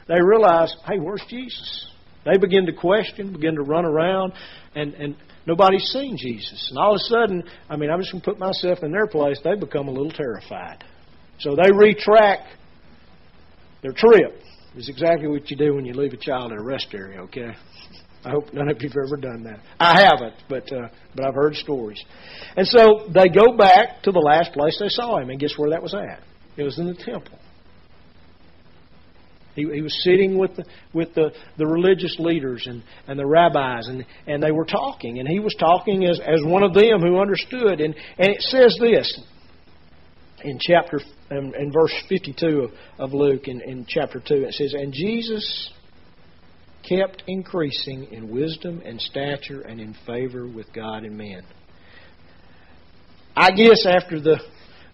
[0.08, 1.88] they realize, hey, where's Jesus?
[2.26, 4.34] They begin to question, begin to run around,
[4.76, 6.68] and, and nobody's seen Jesus.
[6.70, 9.08] And all of a sudden, I mean, I'm just going to put myself in their
[9.08, 10.84] place, they become a little terrified.
[11.40, 12.48] So they retract
[13.82, 14.42] their trip.
[14.76, 17.54] It's exactly what you do when you leave a child at a rest area, okay?
[18.26, 19.60] I hope none of you've ever done that.
[19.80, 22.04] I haven't, but uh, but I've heard stories.
[22.58, 25.70] And so they go back to the last place they saw him, and guess where
[25.70, 26.24] that was at?
[26.58, 27.38] It was in the temple.
[29.56, 33.88] He, he was sitting with the with the, the religious leaders and, and the rabbis,
[33.88, 37.20] and, and they were talking, and he was talking as, as one of them who
[37.20, 37.80] understood.
[37.82, 39.22] And, and it says this
[40.44, 41.00] in chapter
[41.32, 44.44] in, in verse fifty two of, of Luke in, in chapter two.
[44.44, 45.72] It says, And Jesus
[46.88, 51.44] kept increasing in wisdom and stature and in favor with God and men.
[53.36, 54.40] I guess after the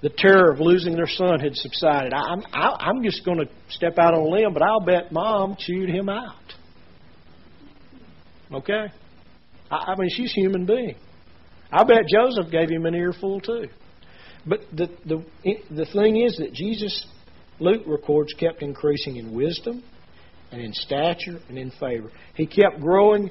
[0.01, 4.13] the terror of losing their son had subsided, I'm I'm just going to step out
[4.13, 6.35] on a limb, but I'll bet mom chewed him out.
[8.53, 8.87] Okay,
[9.69, 10.95] I, I mean, she's a human being.
[11.71, 13.67] I bet Joseph gave him an earful too.
[14.45, 15.23] But the the
[15.69, 17.05] the thing is that Jesus,
[17.59, 19.83] Luke records, kept increasing in wisdom,
[20.51, 22.11] and in stature and in favor.
[22.35, 23.29] He kept growing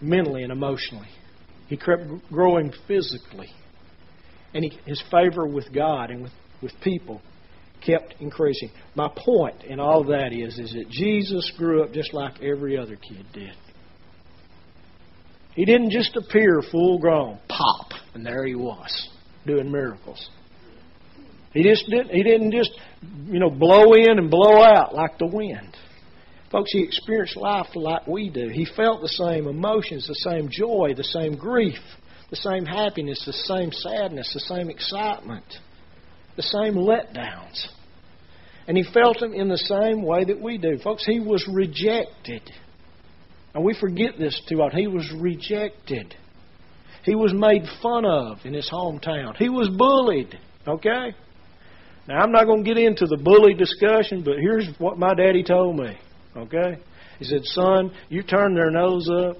[0.00, 1.08] mentally and emotionally.
[1.68, 3.50] He kept growing physically,
[4.54, 6.32] and he, his favor with God and with
[6.62, 7.20] with people
[7.84, 8.70] kept increasing.
[8.94, 12.96] My point in all that is, is that Jesus grew up just like every other
[12.96, 13.52] kid did.
[15.54, 19.08] He didn't just appear full grown, pop, and there he was
[19.46, 20.28] doing miracles.
[21.52, 22.72] He just didn't he didn't just
[23.26, 25.74] you know blow in and blow out like the wind.
[26.52, 28.48] Folks, he experienced life like we do.
[28.48, 31.78] He felt the same emotions, the same joy, the same grief,
[32.30, 35.44] the same happiness, the same sadness, the same excitement,
[36.36, 37.68] the same letdowns.
[38.68, 40.78] And he felt them in the same way that we do.
[40.78, 42.42] Folks, he was rejected.
[43.54, 44.78] And we forget this too often.
[44.78, 46.14] He was rejected.
[47.04, 49.36] He was made fun of in his hometown.
[49.36, 50.36] He was bullied.
[50.66, 51.14] Okay?
[52.08, 55.44] Now, I'm not going to get into the bully discussion, but here's what my daddy
[55.44, 55.96] told me.
[56.36, 56.78] Okay?
[57.20, 59.36] He said, Son, you turn their nose up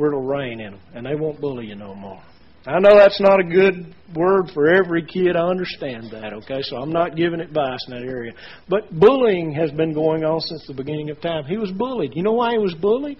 [0.00, 2.22] where it'll rain in them, and they won't bully you no more.
[2.66, 5.36] I know that's not a good word for every kid.
[5.36, 6.60] I understand that, okay?
[6.62, 8.32] So I'm not giving advice in that area.
[8.68, 11.44] But bullying has been going on since the beginning of time.
[11.44, 12.14] He was bullied.
[12.14, 13.18] You know why he was bullied?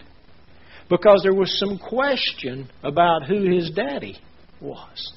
[0.90, 4.18] because there was some question about who his daddy
[4.60, 5.12] was.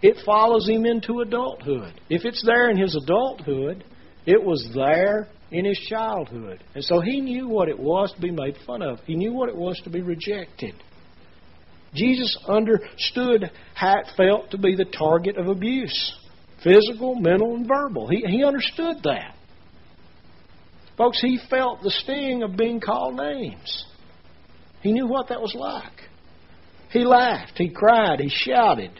[0.00, 2.00] It follows him into adulthood.
[2.08, 3.84] If it's there in his adulthood,
[4.24, 6.62] it was there in his childhood.
[6.74, 9.48] And so he knew what it was to be made fun of, he knew what
[9.48, 10.74] it was to be rejected.
[11.94, 16.18] Jesus understood how it felt to be the target of abuse
[16.62, 18.08] physical, mental, and verbal.
[18.08, 19.34] He, he understood that.
[20.96, 23.84] Folks, he felt the sting of being called names.
[24.80, 26.08] He knew what that was like.
[26.90, 28.92] He laughed, he cried, he shouted,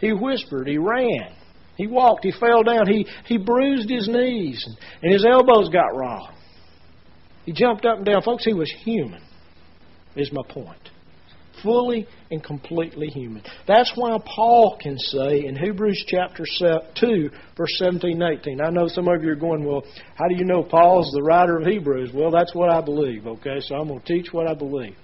[0.00, 1.34] he whispered, he ran,
[1.76, 4.64] he walked, he fell down, he, he bruised his knees,
[5.02, 6.28] and his elbows got raw.
[7.44, 8.22] He jumped up and down.
[8.22, 9.22] Folks, he was human,
[10.16, 10.90] is my point
[11.62, 13.42] fully and completely human.
[13.66, 16.44] That's why Paul can say in Hebrews chapter
[17.00, 18.60] 2, verse 17 and 18.
[18.60, 21.58] I know some of you are going, well, how do you know Paul's the writer
[21.58, 22.10] of Hebrews?
[22.14, 23.60] Well, that's what I believe, okay?
[23.60, 24.96] So I'm going to teach what I believe.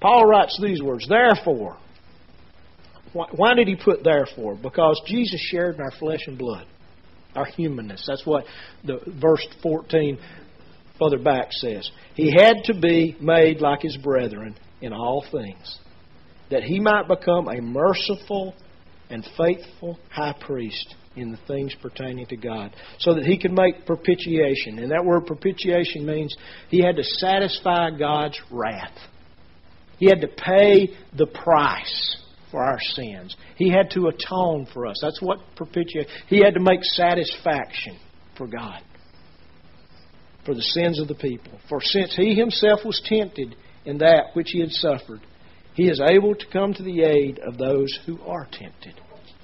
[0.00, 1.78] Paul writes these words Therefore,
[3.12, 4.54] why did he put therefore?
[4.54, 6.66] Because Jesus shared in our flesh and blood,
[7.34, 8.04] our humanness.
[8.06, 8.44] That's what
[8.84, 10.18] the verse 14
[10.98, 11.90] further back says.
[12.14, 15.78] He had to be made like his brethren in all things,
[16.50, 18.54] that he might become a merciful
[19.10, 23.84] and faithful high priest in the things pertaining to God, so that he could make
[23.84, 24.78] propitiation.
[24.78, 26.34] And that word propitiation means
[26.70, 28.96] he had to satisfy God's wrath.
[29.98, 32.16] He had to pay the price
[32.52, 33.34] for our sins.
[33.56, 34.98] He had to atone for us.
[35.02, 36.08] That's what propitiation.
[36.28, 37.98] He had to make satisfaction
[38.36, 38.80] for God
[40.44, 41.58] for the sins of the people.
[41.68, 45.20] For since he himself was tempted in that which he had suffered,
[45.74, 49.00] he is able to come to the aid of those who are tempted.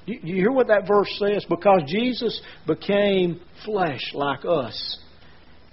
[0.07, 1.45] You, you hear what that verse says?
[1.49, 4.99] Because Jesus became flesh like us,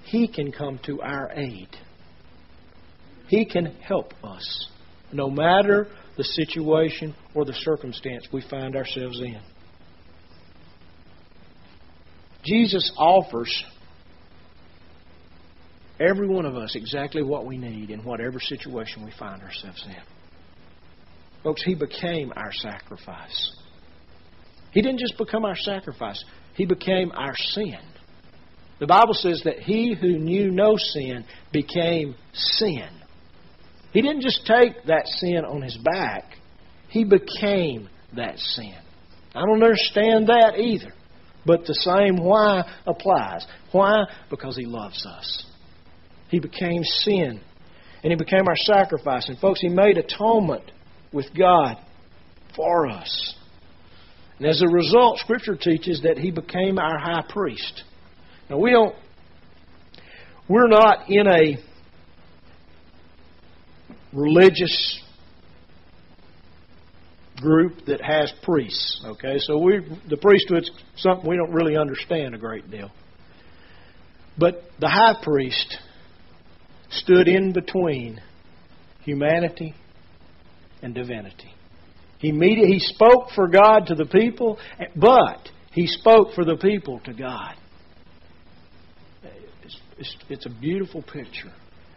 [0.04, 1.69] he can come to our aid.
[3.28, 4.69] He can help us,
[5.12, 9.39] no matter the situation or the circumstance we find ourselves in.
[12.45, 13.63] Jesus offers
[15.99, 20.04] every one of us exactly what we need in whatever situation we find ourselves in.
[21.43, 23.56] Folks, He became our sacrifice.
[24.71, 26.23] He didn't just become our sacrifice,
[26.56, 27.80] He became our sin.
[28.80, 32.89] The Bible says that He who knew no sin became sin.
[33.95, 36.25] He didn't just take that sin on His back,
[36.89, 38.75] He became that sin.
[39.34, 40.93] I don't understand that either.
[41.45, 43.47] But the same why applies.
[43.71, 44.03] Why?
[44.29, 45.45] Because He loves us.
[46.27, 47.39] He became sin.
[48.04, 49.29] And He became our sacrifice.
[49.29, 50.69] And, folks, He made atonement
[51.13, 51.77] with God
[52.54, 53.35] for us.
[54.39, 57.83] And as a result, Scripture teaches that He became our high priest.
[58.50, 58.93] Now, we don't,
[60.50, 61.58] we're not in a
[64.15, 65.01] religious
[67.37, 69.03] group that has priests.
[69.05, 72.91] Okay, so we the priesthood's something we don't really understand a great deal.
[74.37, 75.77] But the high priest
[76.89, 78.21] stood in between
[79.03, 79.75] humanity
[80.81, 81.53] and divinity.
[82.19, 84.57] He, he spoke for God to the people,
[84.95, 87.55] but he spoke for the people to God.
[89.63, 91.51] It's, it's, it's a beautiful picture.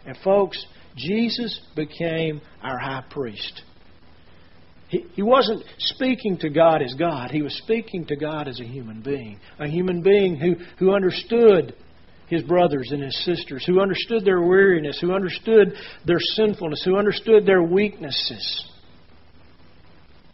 [0.05, 0.65] And, folks,
[0.99, 3.63] Jesus became our high priest.
[4.89, 7.31] He, he wasn't speaking to God as God.
[7.31, 9.39] He was speaking to God as a human being.
[9.59, 11.75] A human being who, who understood
[12.27, 15.73] his brothers and his sisters, who understood their weariness, who understood
[16.05, 18.65] their sinfulness, who understood their weaknesses.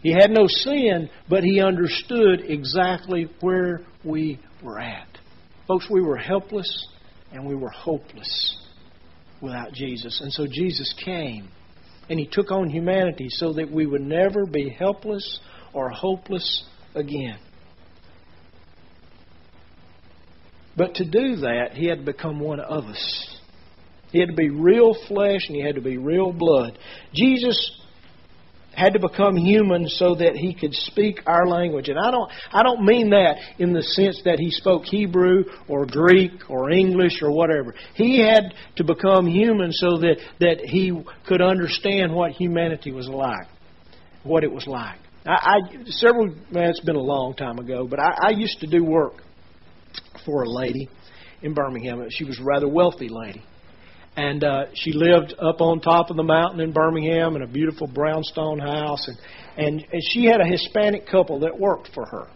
[0.01, 5.07] He had no sin, but he understood exactly where we were at.
[5.67, 6.87] Folks, we were helpless
[7.31, 8.64] and we were hopeless
[9.45, 10.19] without Jesus.
[10.21, 11.47] And so Jesus came
[12.09, 15.39] and he took on humanity so that we would never be helpless
[15.73, 17.39] or hopeless again.
[20.77, 23.37] But to do that, he had to become one of us.
[24.11, 26.77] He had to be real flesh and he had to be real blood.
[27.13, 27.71] Jesus
[28.75, 31.89] had to become human so that he could speak our language.
[31.89, 35.85] And I don't I don't mean that in the sense that he spoke Hebrew or
[35.85, 37.73] Greek or English or whatever.
[37.95, 40.91] He had to become human so that, that he
[41.27, 43.47] could understand what humanity was like,
[44.23, 44.99] what it was like.
[45.25, 48.67] I, I several man, it's been a long time ago, but I, I used to
[48.67, 49.13] do work
[50.25, 50.89] for a lady
[51.41, 52.05] in Birmingham.
[52.09, 53.43] She was a rather wealthy lady
[54.17, 57.87] and uh, she lived up on top of the mountain in Birmingham in a beautiful
[57.87, 59.17] brownstone house, and,
[59.57, 62.27] and and she had a Hispanic couple that worked for her.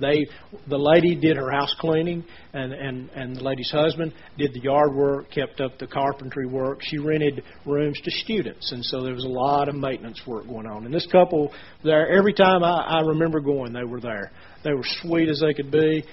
[0.00, 0.26] They,
[0.66, 4.94] the lady did her house cleaning, and and and the lady's husband did the yard
[4.94, 6.80] work, kept up the carpentry work.
[6.82, 10.66] She rented rooms to students, and so there was a lot of maintenance work going
[10.66, 10.84] on.
[10.84, 11.52] And this couple
[11.84, 14.32] there, every time I, I remember going, they were there.
[14.64, 16.04] They were sweet as they could be.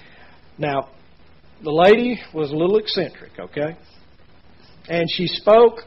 [0.60, 0.90] Now,
[1.64, 3.78] the lady was a little eccentric, okay
[4.88, 5.80] and she spoke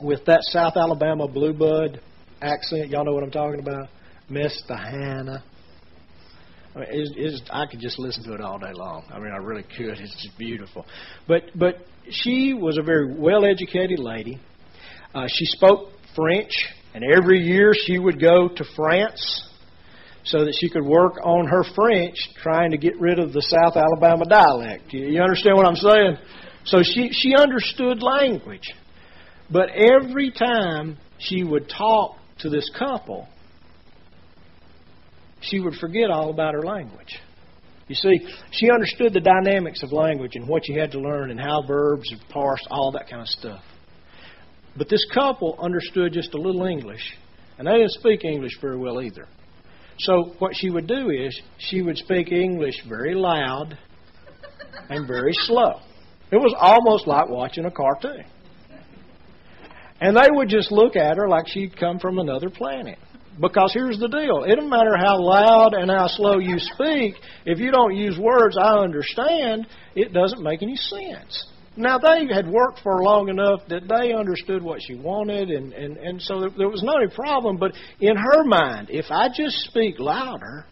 [0.00, 2.00] with that South Alabama blue bud
[2.42, 2.88] accent.
[2.88, 3.88] Y'all know what I'm talking about?
[4.30, 4.78] Mr.
[4.78, 5.42] Hannah.
[6.74, 9.04] I mean, it's, it's, I could just listen to it all day long.
[9.10, 9.98] I mean, I really could.
[9.98, 10.86] It's just beautiful.
[11.26, 14.40] But but she was a very well-educated lady.
[15.14, 16.52] Uh, she spoke French,
[16.94, 19.48] and every year she would go to France
[20.22, 23.76] so that she could work on her French, trying to get rid of the South
[23.76, 24.92] Alabama dialect.
[24.92, 26.18] You, you understand what I'm saying?
[26.64, 28.72] So she, she understood language.
[29.50, 33.28] But every time she would talk to this couple,
[35.40, 37.18] she would forget all about her language.
[37.88, 38.20] You see,
[38.52, 42.12] she understood the dynamics of language and what you had to learn and how verbs
[42.12, 43.64] are parsed, all that kind of stuff.
[44.76, 47.02] But this couple understood just a little English,
[47.58, 49.26] and they didn't speak English very well either.
[49.98, 53.76] So what she would do is she would speak English very loud
[54.88, 55.80] and very slow.
[56.32, 58.24] It was almost like watching a cartoon.
[60.00, 62.98] And they would just look at her like she'd come from another planet.
[63.38, 67.14] Because here's the deal it doesn't matter how loud and how slow you speak,
[67.46, 71.46] if you don't use words I understand, it doesn't make any sense.
[71.76, 75.96] Now, they had worked for long enough that they understood what she wanted, and, and,
[75.96, 77.56] and so there was no problem.
[77.56, 80.66] But in her mind, if I just speak louder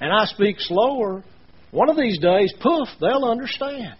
[0.00, 1.22] and I speak slower,
[1.70, 3.94] one of these days, poof, they'll understand.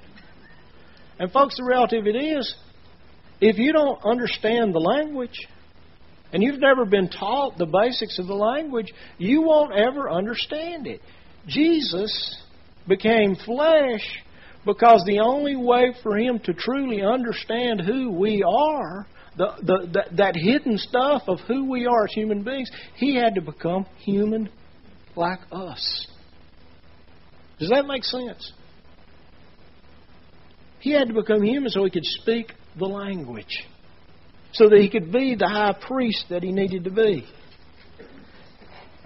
[1.21, 2.55] And, folks, the reality of it is,
[3.43, 5.47] if you don't understand the language,
[6.33, 11.03] and you've never been taught the basics of the language, you won't ever understand it.
[11.47, 12.43] Jesus
[12.89, 14.23] became flesh
[14.65, 19.07] because the only way for him to truly understand who we are,
[19.37, 23.35] the, the, the, that hidden stuff of who we are as human beings, he had
[23.35, 24.49] to become human
[25.17, 26.07] like us.
[27.59, 28.53] Does that make sense?
[30.81, 33.67] He had to become human so he could speak the language,
[34.53, 37.27] so that he could be the high priest that he needed to be.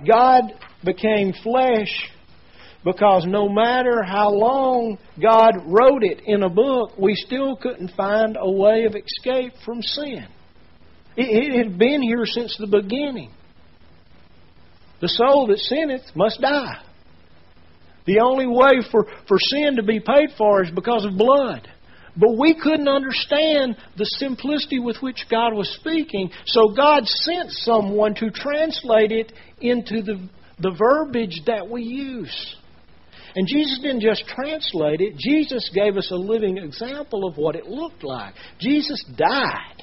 [0.06, 0.52] God
[0.84, 2.10] became flesh
[2.84, 8.36] because no matter how long God wrote it in a book, we still couldn't find
[8.38, 10.26] a way of escape from sin.
[11.16, 13.32] It, had been here since the beginning.
[15.00, 16.82] The soul that sinneth must die.
[18.06, 21.68] The only way for, for sin to be paid for is because of blood.
[22.16, 28.14] But we couldn't understand the simplicity with which God was speaking, so God sent someone
[28.16, 30.28] to translate it into the,
[30.60, 32.56] the verbiage that we use.
[33.34, 37.66] And Jesus didn't just translate it, Jesus gave us a living example of what it
[37.66, 38.34] looked like.
[38.60, 39.82] Jesus died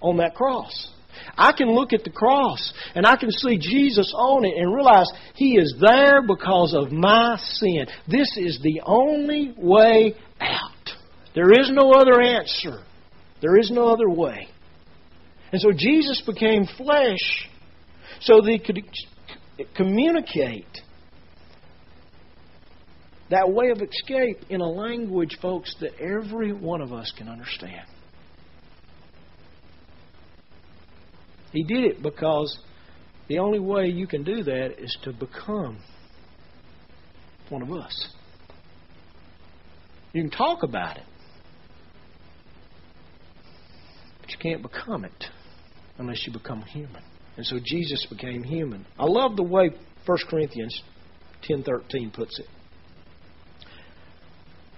[0.00, 0.93] on that cross.
[1.36, 5.10] I can look at the cross and I can see Jesus on it and realize
[5.34, 7.86] He is there because of my sin.
[8.08, 10.70] This is the only way out.
[11.34, 12.82] There is no other answer.
[13.40, 14.48] There is no other way.
[15.52, 17.48] And so Jesus became flesh
[18.20, 18.82] so that He could
[19.76, 20.66] communicate
[23.30, 27.86] that way of escape in a language, folks, that every one of us can understand.
[31.54, 32.58] He did it because
[33.28, 35.78] the only way you can do that is to become
[37.48, 38.08] one of us.
[40.12, 41.04] You can talk about it,
[44.20, 45.24] but you can't become it
[45.98, 47.02] unless you become human.
[47.36, 48.84] And so Jesus became human.
[48.98, 49.70] I love the way
[50.06, 50.82] 1 Corinthians
[51.48, 52.48] 10:13 puts it.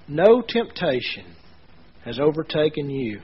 [0.09, 1.25] No temptation
[2.05, 3.23] has overtaken you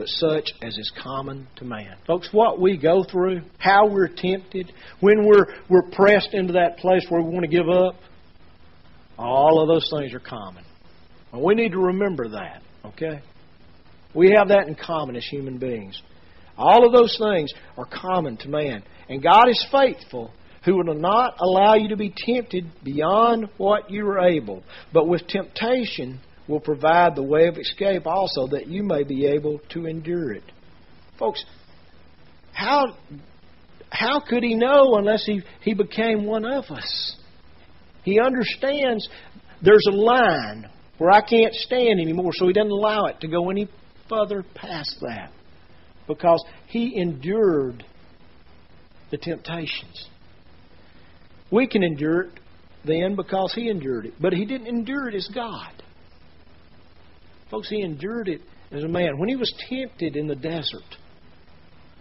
[0.00, 1.94] but such as is common to man.
[2.06, 7.04] Folks, what we go through, how we're tempted, when we're we're pressed into that place
[7.10, 7.96] where we want to give up,
[9.18, 10.64] all of those things are common.
[11.34, 13.20] And we need to remember that, okay?
[14.14, 16.00] We have that in common as human beings.
[16.56, 18.82] All of those things are common to man.
[19.10, 20.30] And God is faithful
[20.64, 24.62] who will not allow you to be tempted beyond what you are able,
[24.94, 26.20] but with temptation
[26.50, 30.42] will provide the way of escape also that you may be able to endure it.
[31.18, 31.44] Folks,
[32.52, 32.96] how
[33.90, 37.16] how could he know unless he, he became one of us?
[38.04, 39.08] He understands
[39.62, 43.50] there's a line where I can't stand anymore, so he doesn't allow it to go
[43.50, 43.68] any
[44.08, 45.32] further past that
[46.06, 47.84] because he endured
[49.10, 50.08] the temptations.
[51.50, 52.40] We can endure it
[52.84, 55.79] then because he endured it, but he didn't endure it as God.
[57.50, 58.40] Folks, he endured it
[58.70, 59.18] as a man.
[59.18, 60.96] When he was tempted in the desert,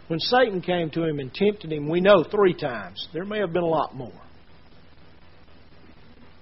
[0.08, 3.08] when Satan came to him and tempted him, we know three times.
[3.14, 4.22] There may have been a lot more.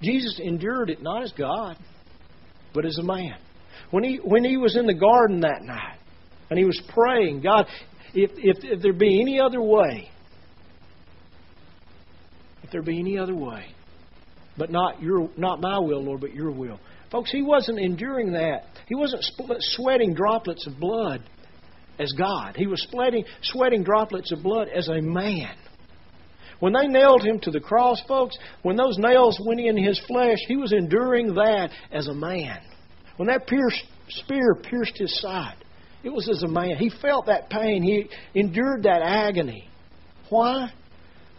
[0.01, 1.77] Jesus endured it not as God,
[2.73, 3.37] but as a man.
[3.91, 5.97] When he, when he was in the garden that night
[6.49, 7.65] and he was praying, God,
[8.13, 10.09] if, if, if there be any other way,
[12.63, 13.65] if there be any other way,
[14.57, 16.79] but not your, not my will, Lord, but your will.
[17.11, 18.65] Folks, he wasn't enduring that.
[18.87, 19.23] He wasn't
[19.59, 21.23] sweating droplets of blood
[21.99, 22.55] as God.
[22.55, 22.85] He was
[23.41, 25.55] sweating, droplets of blood as a man.
[26.59, 30.39] When they nailed him to the cross, folks, when those nails went in his flesh,
[30.47, 32.59] he was enduring that as a man.
[33.17, 35.63] When that pierced, spear pierced his side,
[36.03, 36.77] it was as a man.
[36.77, 37.83] He felt that pain.
[37.83, 39.69] He endured that agony.
[40.29, 40.71] Why?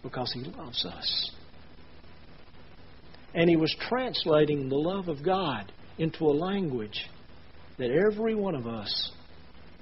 [0.03, 1.31] Because he loves us.
[3.33, 7.05] And he was translating the love of God into a language
[7.77, 9.11] that every one of us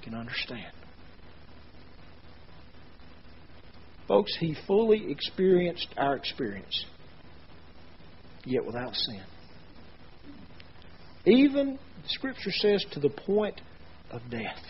[0.02, 0.72] can understand.
[4.06, 6.84] Folks, he fully experienced our experience,
[8.44, 9.22] yet without sin.
[11.26, 13.60] Even, Scripture says, to the point
[14.10, 14.62] of death.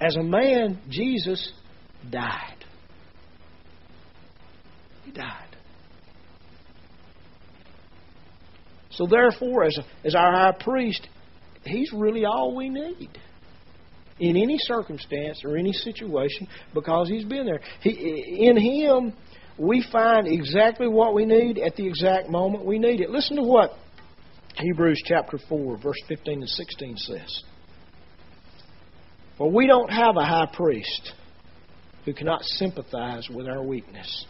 [0.00, 1.52] As a man, Jesus
[2.10, 2.64] died.
[5.04, 5.51] He died.
[8.92, 11.06] So therefore, as, as our high priest,
[11.64, 13.10] he's really all we need
[14.18, 17.60] in any circumstance or any situation because he's been there.
[17.80, 19.14] He, in him,
[19.58, 23.10] we find exactly what we need at the exact moment we need it.
[23.10, 23.72] Listen to what
[24.56, 27.42] Hebrews chapter 4, verse 15 and 16 says.
[29.38, 31.12] For we don't have a high priest
[32.04, 34.26] who cannot sympathize with our weakness,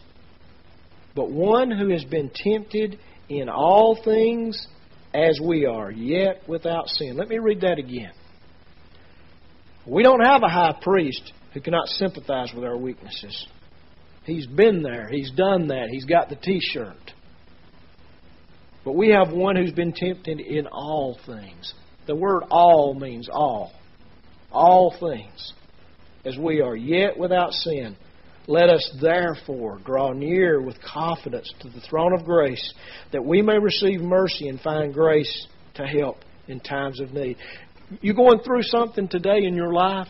[1.15, 2.99] but one who has been tempted
[3.39, 4.67] in all things
[5.13, 7.15] as we are, yet without sin.
[7.17, 8.11] Let me read that again.
[9.85, 13.47] We don't have a high priest who cannot sympathize with our weaknesses.
[14.25, 17.13] He's been there, he's done that, he's got the t shirt.
[18.85, 21.73] But we have one who's been tempted in all things.
[22.05, 23.71] The word all means all.
[24.51, 25.53] All things.
[26.25, 27.95] As we are, yet without sin.
[28.47, 32.73] Let us therefore draw near with confidence to the throne of grace
[33.11, 36.17] that we may receive mercy and find grace to help
[36.47, 37.37] in times of need.
[38.01, 40.09] You going through something today in your life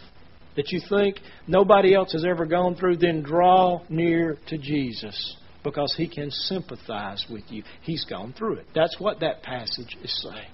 [0.55, 5.93] that you think nobody else has ever gone through, then draw near to Jesus because
[5.95, 7.63] he can sympathize with you.
[7.81, 8.67] He's gone through it.
[8.75, 10.49] That's what that passage is saying.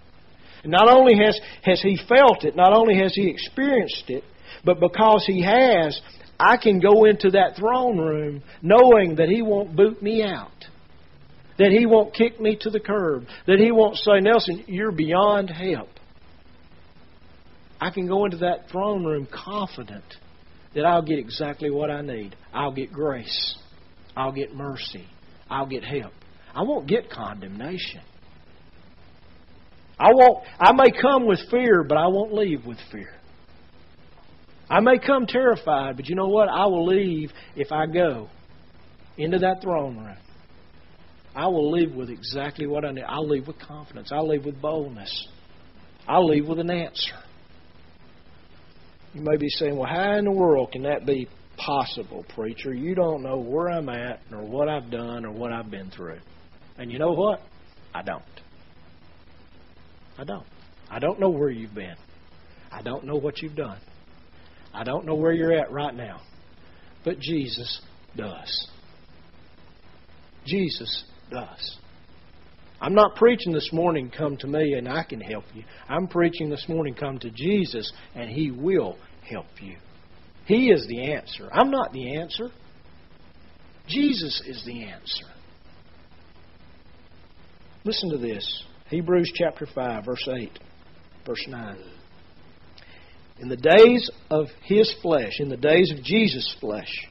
[0.64, 4.24] And not only has, has he felt it, not only has he experienced it,
[4.66, 6.00] but because he has,
[6.40, 10.66] I can go into that throne room knowing that He won't boot me out,
[11.58, 15.50] that He won't kick me to the curb, that He won't say, Nelson, you're beyond
[15.50, 15.90] help.
[17.82, 20.04] I can go into that throne room confident
[20.76, 22.36] that I'll get exactly what I need.
[22.54, 23.58] I'll get grace.
[24.16, 25.08] I'll get mercy.
[25.50, 26.14] I'll get help.
[26.54, 28.02] I won't get condemnation.
[30.00, 33.19] I won't I may come with fear, but I won't leave with fear.
[34.70, 36.48] I may come terrified, but you know what?
[36.48, 38.30] I will leave if I go
[39.18, 40.18] into that throne room.
[41.36, 43.04] I will leave with exactly what I need.
[43.08, 44.12] I'll leave with confidence.
[44.12, 45.28] I'll leave with boldness.
[46.08, 47.16] I'll leave with an answer.
[49.14, 51.28] You may be saying, well, how in the world can that be
[51.60, 52.74] possible, preacher.
[52.74, 56.20] You don't know where I'm at, nor what I've done, or what I've been through.
[56.78, 57.42] And you know what?
[57.94, 58.24] I don't.
[60.18, 60.46] I don't.
[60.90, 61.96] I don't know where you've been.
[62.72, 63.80] I don't know what you've done.
[64.80, 66.22] I don't know where you're at right now.
[67.04, 67.82] But Jesus
[68.16, 68.70] does.
[70.46, 71.78] Jesus does.
[72.80, 75.66] I'm not preaching this morning, come to me and I can help you.
[75.90, 78.98] I'm preaching this morning, come to Jesus and He will
[79.30, 79.76] help you.
[80.46, 81.50] He is the answer.
[81.52, 82.48] I'm not the answer.
[83.90, 85.26] Jesus is the answer.
[87.84, 90.58] Listen to this Hebrews chapter 5, verse 8,
[91.26, 91.99] verse 9.
[93.40, 97.08] In the days of His flesh, in the days of Jesus' flesh,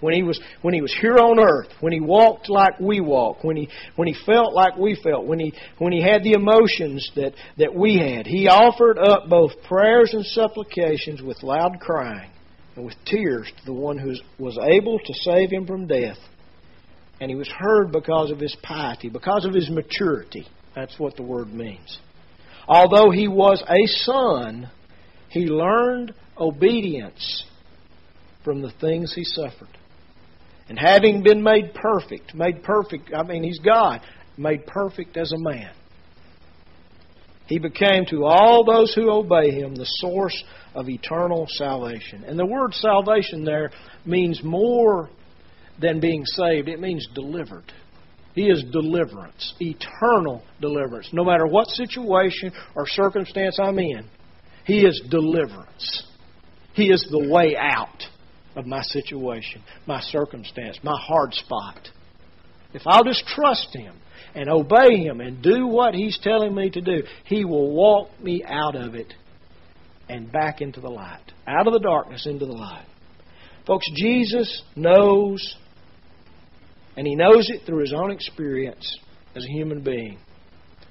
[0.00, 3.42] when he was when he was here on earth, when he walked like we walk,
[3.42, 7.10] when he when he felt like we felt, when he when he had the emotions
[7.16, 12.30] that, that we had, he offered up both prayers and supplications with loud crying
[12.76, 16.18] and with tears to the one who was able to save him from death.
[17.20, 20.46] And he was heard because of his piety, because of his maturity.
[20.76, 21.98] That's what the word means.
[22.68, 24.70] Although he was a son,
[25.30, 27.44] he learned obedience
[28.44, 29.68] from the things he suffered.
[30.68, 34.00] And having been made perfect, made perfect, I mean, he's God,
[34.36, 35.72] made perfect as a man.
[37.46, 42.24] He became to all those who obey him the source of eternal salvation.
[42.24, 43.70] And the word salvation there
[44.04, 45.08] means more
[45.80, 47.72] than being saved, it means delivered.
[48.34, 51.08] He is deliverance, eternal deliverance.
[51.12, 54.04] No matter what situation or circumstance I'm in,
[54.68, 56.04] He is deliverance.
[56.74, 58.02] He is the way out
[58.54, 61.88] of my situation, my circumstance, my hard spot.
[62.74, 63.96] If I'll just trust Him
[64.34, 68.44] and obey Him and do what He's telling me to do, He will walk me
[68.46, 69.14] out of it
[70.10, 71.32] and back into the light.
[71.46, 72.84] Out of the darkness into the light.
[73.66, 75.56] Folks, Jesus knows,
[76.94, 78.98] and He knows it through His own experience
[79.34, 80.18] as a human being.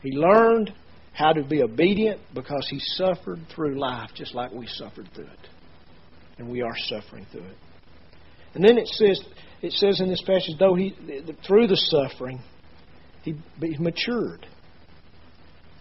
[0.02, 0.74] He learned
[1.18, 5.50] how to be obedient because He suffered through life just like we suffered through it
[6.38, 7.58] and we are suffering through it.
[8.54, 9.20] And then it says,
[9.62, 10.96] it says in this passage, though he
[11.48, 12.40] through the suffering,
[13.24, 14.46] he, he matured.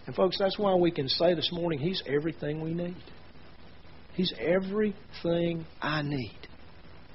[0.07, 2.95] And folks, that's why we can say this morning, He's everything we need.
[4.13, 6.37] He's everything I need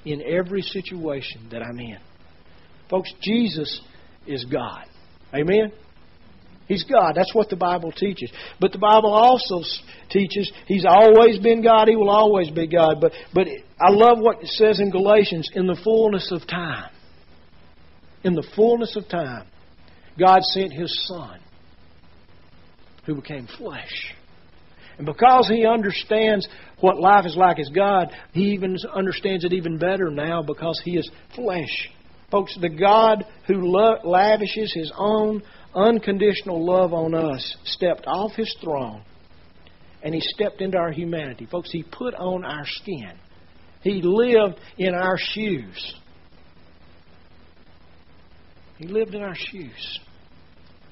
[0.04, 1.98] in every situation that I'm in.
[2.88, 3.80] Folks, Jesus
[4.26, 4.84] is God.
[5.34, 5.72] Amen?
[6.68, 7.12] He's God.
[7.14, 8.30] That's what the Bible teaches.
[8.60, 9.62] But the Bible also
[10.10, 11.88] teaches He's always been God.
[11.88, 13.00] He will always be God.
[13.00, 13.46] But, but
[13.80, 16.90] I love what it says in Galatians in the fullness of time.
[18.24, 19.46] In the fullness of time,
[20.18, 21.40] God sent His Son
[23.04, 24.14] who became flesh.
[24.98, 26.46] And because He understands
[26.80, 30.96] what life is like as God, He even understands it even better now because He
[30.96, 31.90] is flesh.
[32.30, 33.66] Folks, the God who
[34.04, 35.42] lavishes His own
[35.74, 39.02] unconditional love on us stepped off his throne
[40.02, 41.46] and he stepped into our humanity.
[41.46, 43.12] Folks, he put on our skin.
[43.82, 45.94] He lived in our shoes.
[48.78, 50.00] He lived in our shoes.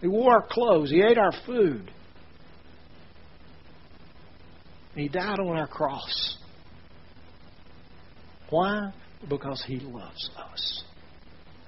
[0.01, 0.91] He wore our clothes.
[0.91, 1.91] He ate our food.
[4.95, 6.37] He died on our cross.
[8.49, 8.93] Why?
[9.29, 10.85] Because He loves us.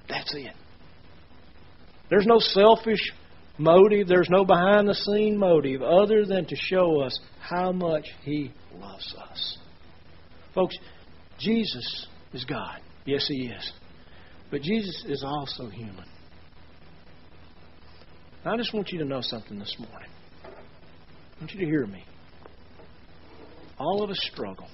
[0.09, 0.53] That's it.
[2.13, 3.11] There's no selfish
[3.57, 8.51] motive, there's no behind the scene motive other than to show us how much He
[8.79, 9.57] loves us.
[10.53, 10.77] Folks,
[11.39, 12.81] Jesus is God.
[13.05, 13.71] Yes, He is.
[14.51, 16.05] But Jesus is also human.
[18.45, 20.09] I just want you to know something this morning.
[20.43, 22.05] I want you to hear me.
[23.79, 24.67] All of us struggle.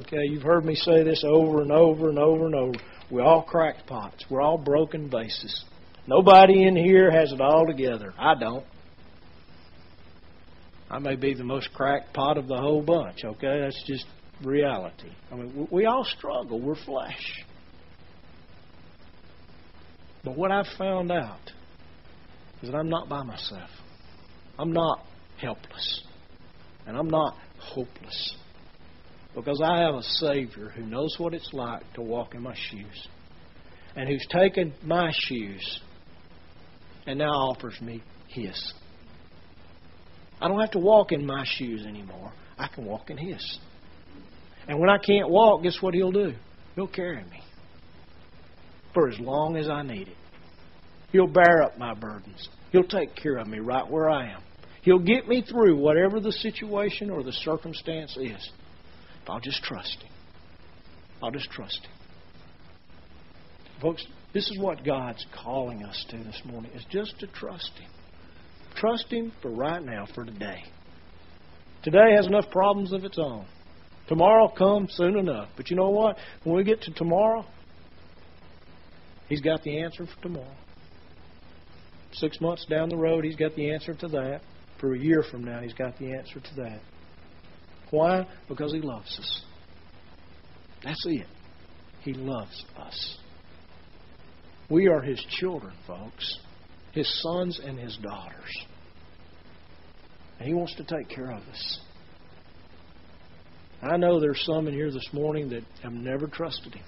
[0.00, 2.78] Okay, you've heard me say this over and over and over and over.
[3.10, 4.24] We're all cracked pots.
[4.28, 5.64] We're all broken vases.
[6.06, 8.12] Nobody in here has it all together.
[8.18, 8.64] I don't.
[10.88, 13.60] I may be the most cracked pot of the whole bunch, okay?
[13.60, 14.06] That's just
[14.44, 15.10] reality.
[15.32, 16.60] I mean, we all struggle.
[16.60, 17.44] We're flesh.
[20.24, 21.52] But what I've found out
[22.62, 23.70] is that I'm not by myself.
[24.58, 25.04] I'm not
[25.38, 26.02] helpless.
[26.86, 28.36] And I'm not hopeless.
[29.36, 33.06] Because I have a Savior who knows what it's like to walk in my shoes
[33.94, 35.80] and who's taken my shoes
[37.06, 38.72] and now offers me His.
[40.40, 42.32] I don't have to walk in my shoes anymore.
[42.58, 43.58] I can walk in His.
[44.68, 46.32] And when I can't walk, guess what He'll do?
[46.74, 47.42] He'll carry me
[48.94, 50.16] for as long as I need it.
[51.12, 52.48] He'll bear up my burdens.
[52.72, 54.42] He'll take care of me right where I am.
[54.80, 58.50] He'll get me through whatever the situation or the circumstance is.
[59.28, 60.12] I'll just trust Him.
[61.22, 61.90] I'll just trust Him.
[63.80, 67.90] Folks, this is what God's calling us to this morning, is just to trust Him.
[68.76, 70.62] Trust Him for right now, for today.
[71.82, 73.46] Today has enough problems of its own.
[74.08, 75.48] Tomorrow comes soon enough.
[75.56, 76.16] But you know what?
[76.44, 77.44] When we get to tomorrow,
[79.28, 80.56] He's got the answer for tomorrow.
[82.12, 84.40] Six months down the road, He's got the answer to that.
[84.80, 86.80] For a year from now, He's got the answer to that.
[87.90, 88.26] Why?
[88.48, 89.42] Because He loves us.
[90.82, 91.26] That's it.
[92.02, 93.18] He loves us.
[94.68, 96.38] We are His children, folks.
[96.92, 98.58] His sons and His daughters.
[100.38, 101.80] And He wants to take care of us.
[103.82, 106.84] I know there's some in here this morning that have never trusted Him.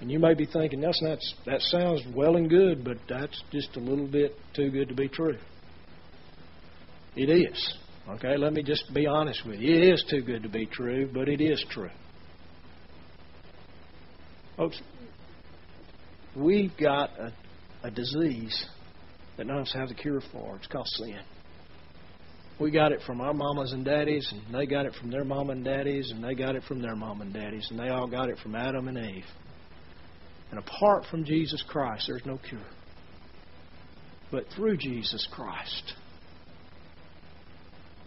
[0.00, 3.76] And you may be thinking, that's not, that sounds well and good, but that's just
[3.76, 5.38] a little bit too good to be true.
[7.14, 7.78] It is.
[8.08, 9.74] Okay, let me just be honest with you.
[9.74, 11.90] It is too good to be true, but it is true.
[14.56, 14.80] Folks,
[16.36, 17.32] we've got a,
[17.84, 18.66] a disease
[19.36, 20.56] that none of us have the cure for.
[20.56, 21.20] It's called sin.
[22.60, 25.50] We got it from our mamas and daddies, and they got it from their mom
[25.50, 28.28] and daddies, and they got it from their mom and daddies, and they all got
[28.28, 29.24] it from Adam and Eve.
[30.50, 32.60] And apart from Jesus Christ, there's no cure.
[34.30, 35.94] But through Jesus Christ,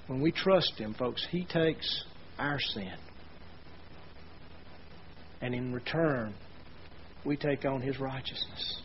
[0.08, 2.04] when we trust Him, folks, He takes
[2.38, 2.94] our sin.
[5.42, 6.34] And in return,
[7.26, 8.82] we take on His righteousness.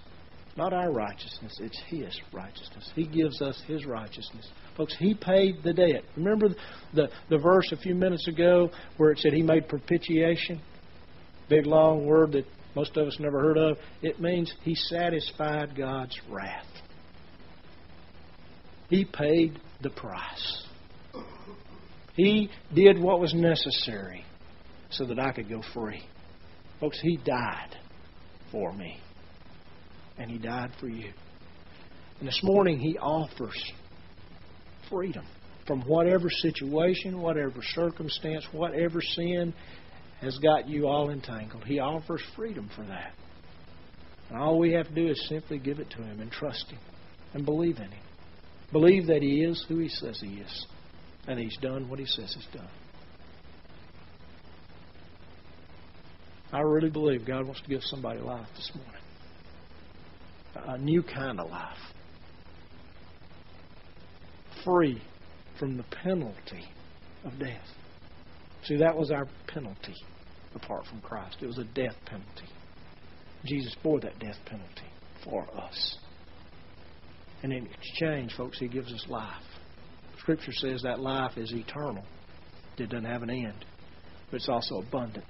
[0.57, 2.91] Not our righteousness, it's His righteousness.
[2.95, 4.49] He gives us His righteousness.
[4.77, 6.03] Folks, He paid the debt.
[6.17, 6.49] Remember
[6.95, 10.61] the, the verse a few minutes ago where it said He made propitiation?
[11.49, 13.77] Big long word that most of us never heard of.
[14.03, 16.67] It means He satisfied God's wrath.
[18.89, 20.65] He paid the price.
[22.15, 24.25] He did what was necessary
[24.91, 26.03] so that I could go free.
[26.81, 27.77] Folks, He died
[28.51, 28.99] for me.
[30.19, 31.13] And He died for you.
[32.19, 33.73] And this morning He offers
[34.91, 35.25] freedom
[35.67, 39.55] from whatever situation, whatever circumstance, whatever sin
[40.21, 41.65] has got you all entangled.
[41.65, 43.13] He offers freedom for that.
[44.29, 46.81] And all we have to do is simply give it to Him and trust Him
[47.35, 48.03] and believe in Him.
[48.73, 50.67] Believe that He is who He says He is
[51.27, 52.69] and He's done what He says He's done.
[56.53, 58.95] I really believe God wants to give somebody life this morning.
[60.67, 61.77] A new kind of life.
[64.65, 65.01] Free
[65.59, 66.65] from the penalty
[67.25, 67.67] of death.
[68.65, 69.95] See, that was our penalty
[70.55, 71.37] apart from Christ.
[71.41, 72.49] It was a death penalty.
[73.45, 74.91] Jesus bore that death penalty
[75.25, 75.97] for us.
[77.43, 79.43] And in exchange, folks, He gives us life.
[80.31, 82.05] Scripture says that life is eternal.
[82.79, 83.65] It doesn't have an end,
[84.31, 85.27] but it's also abundant.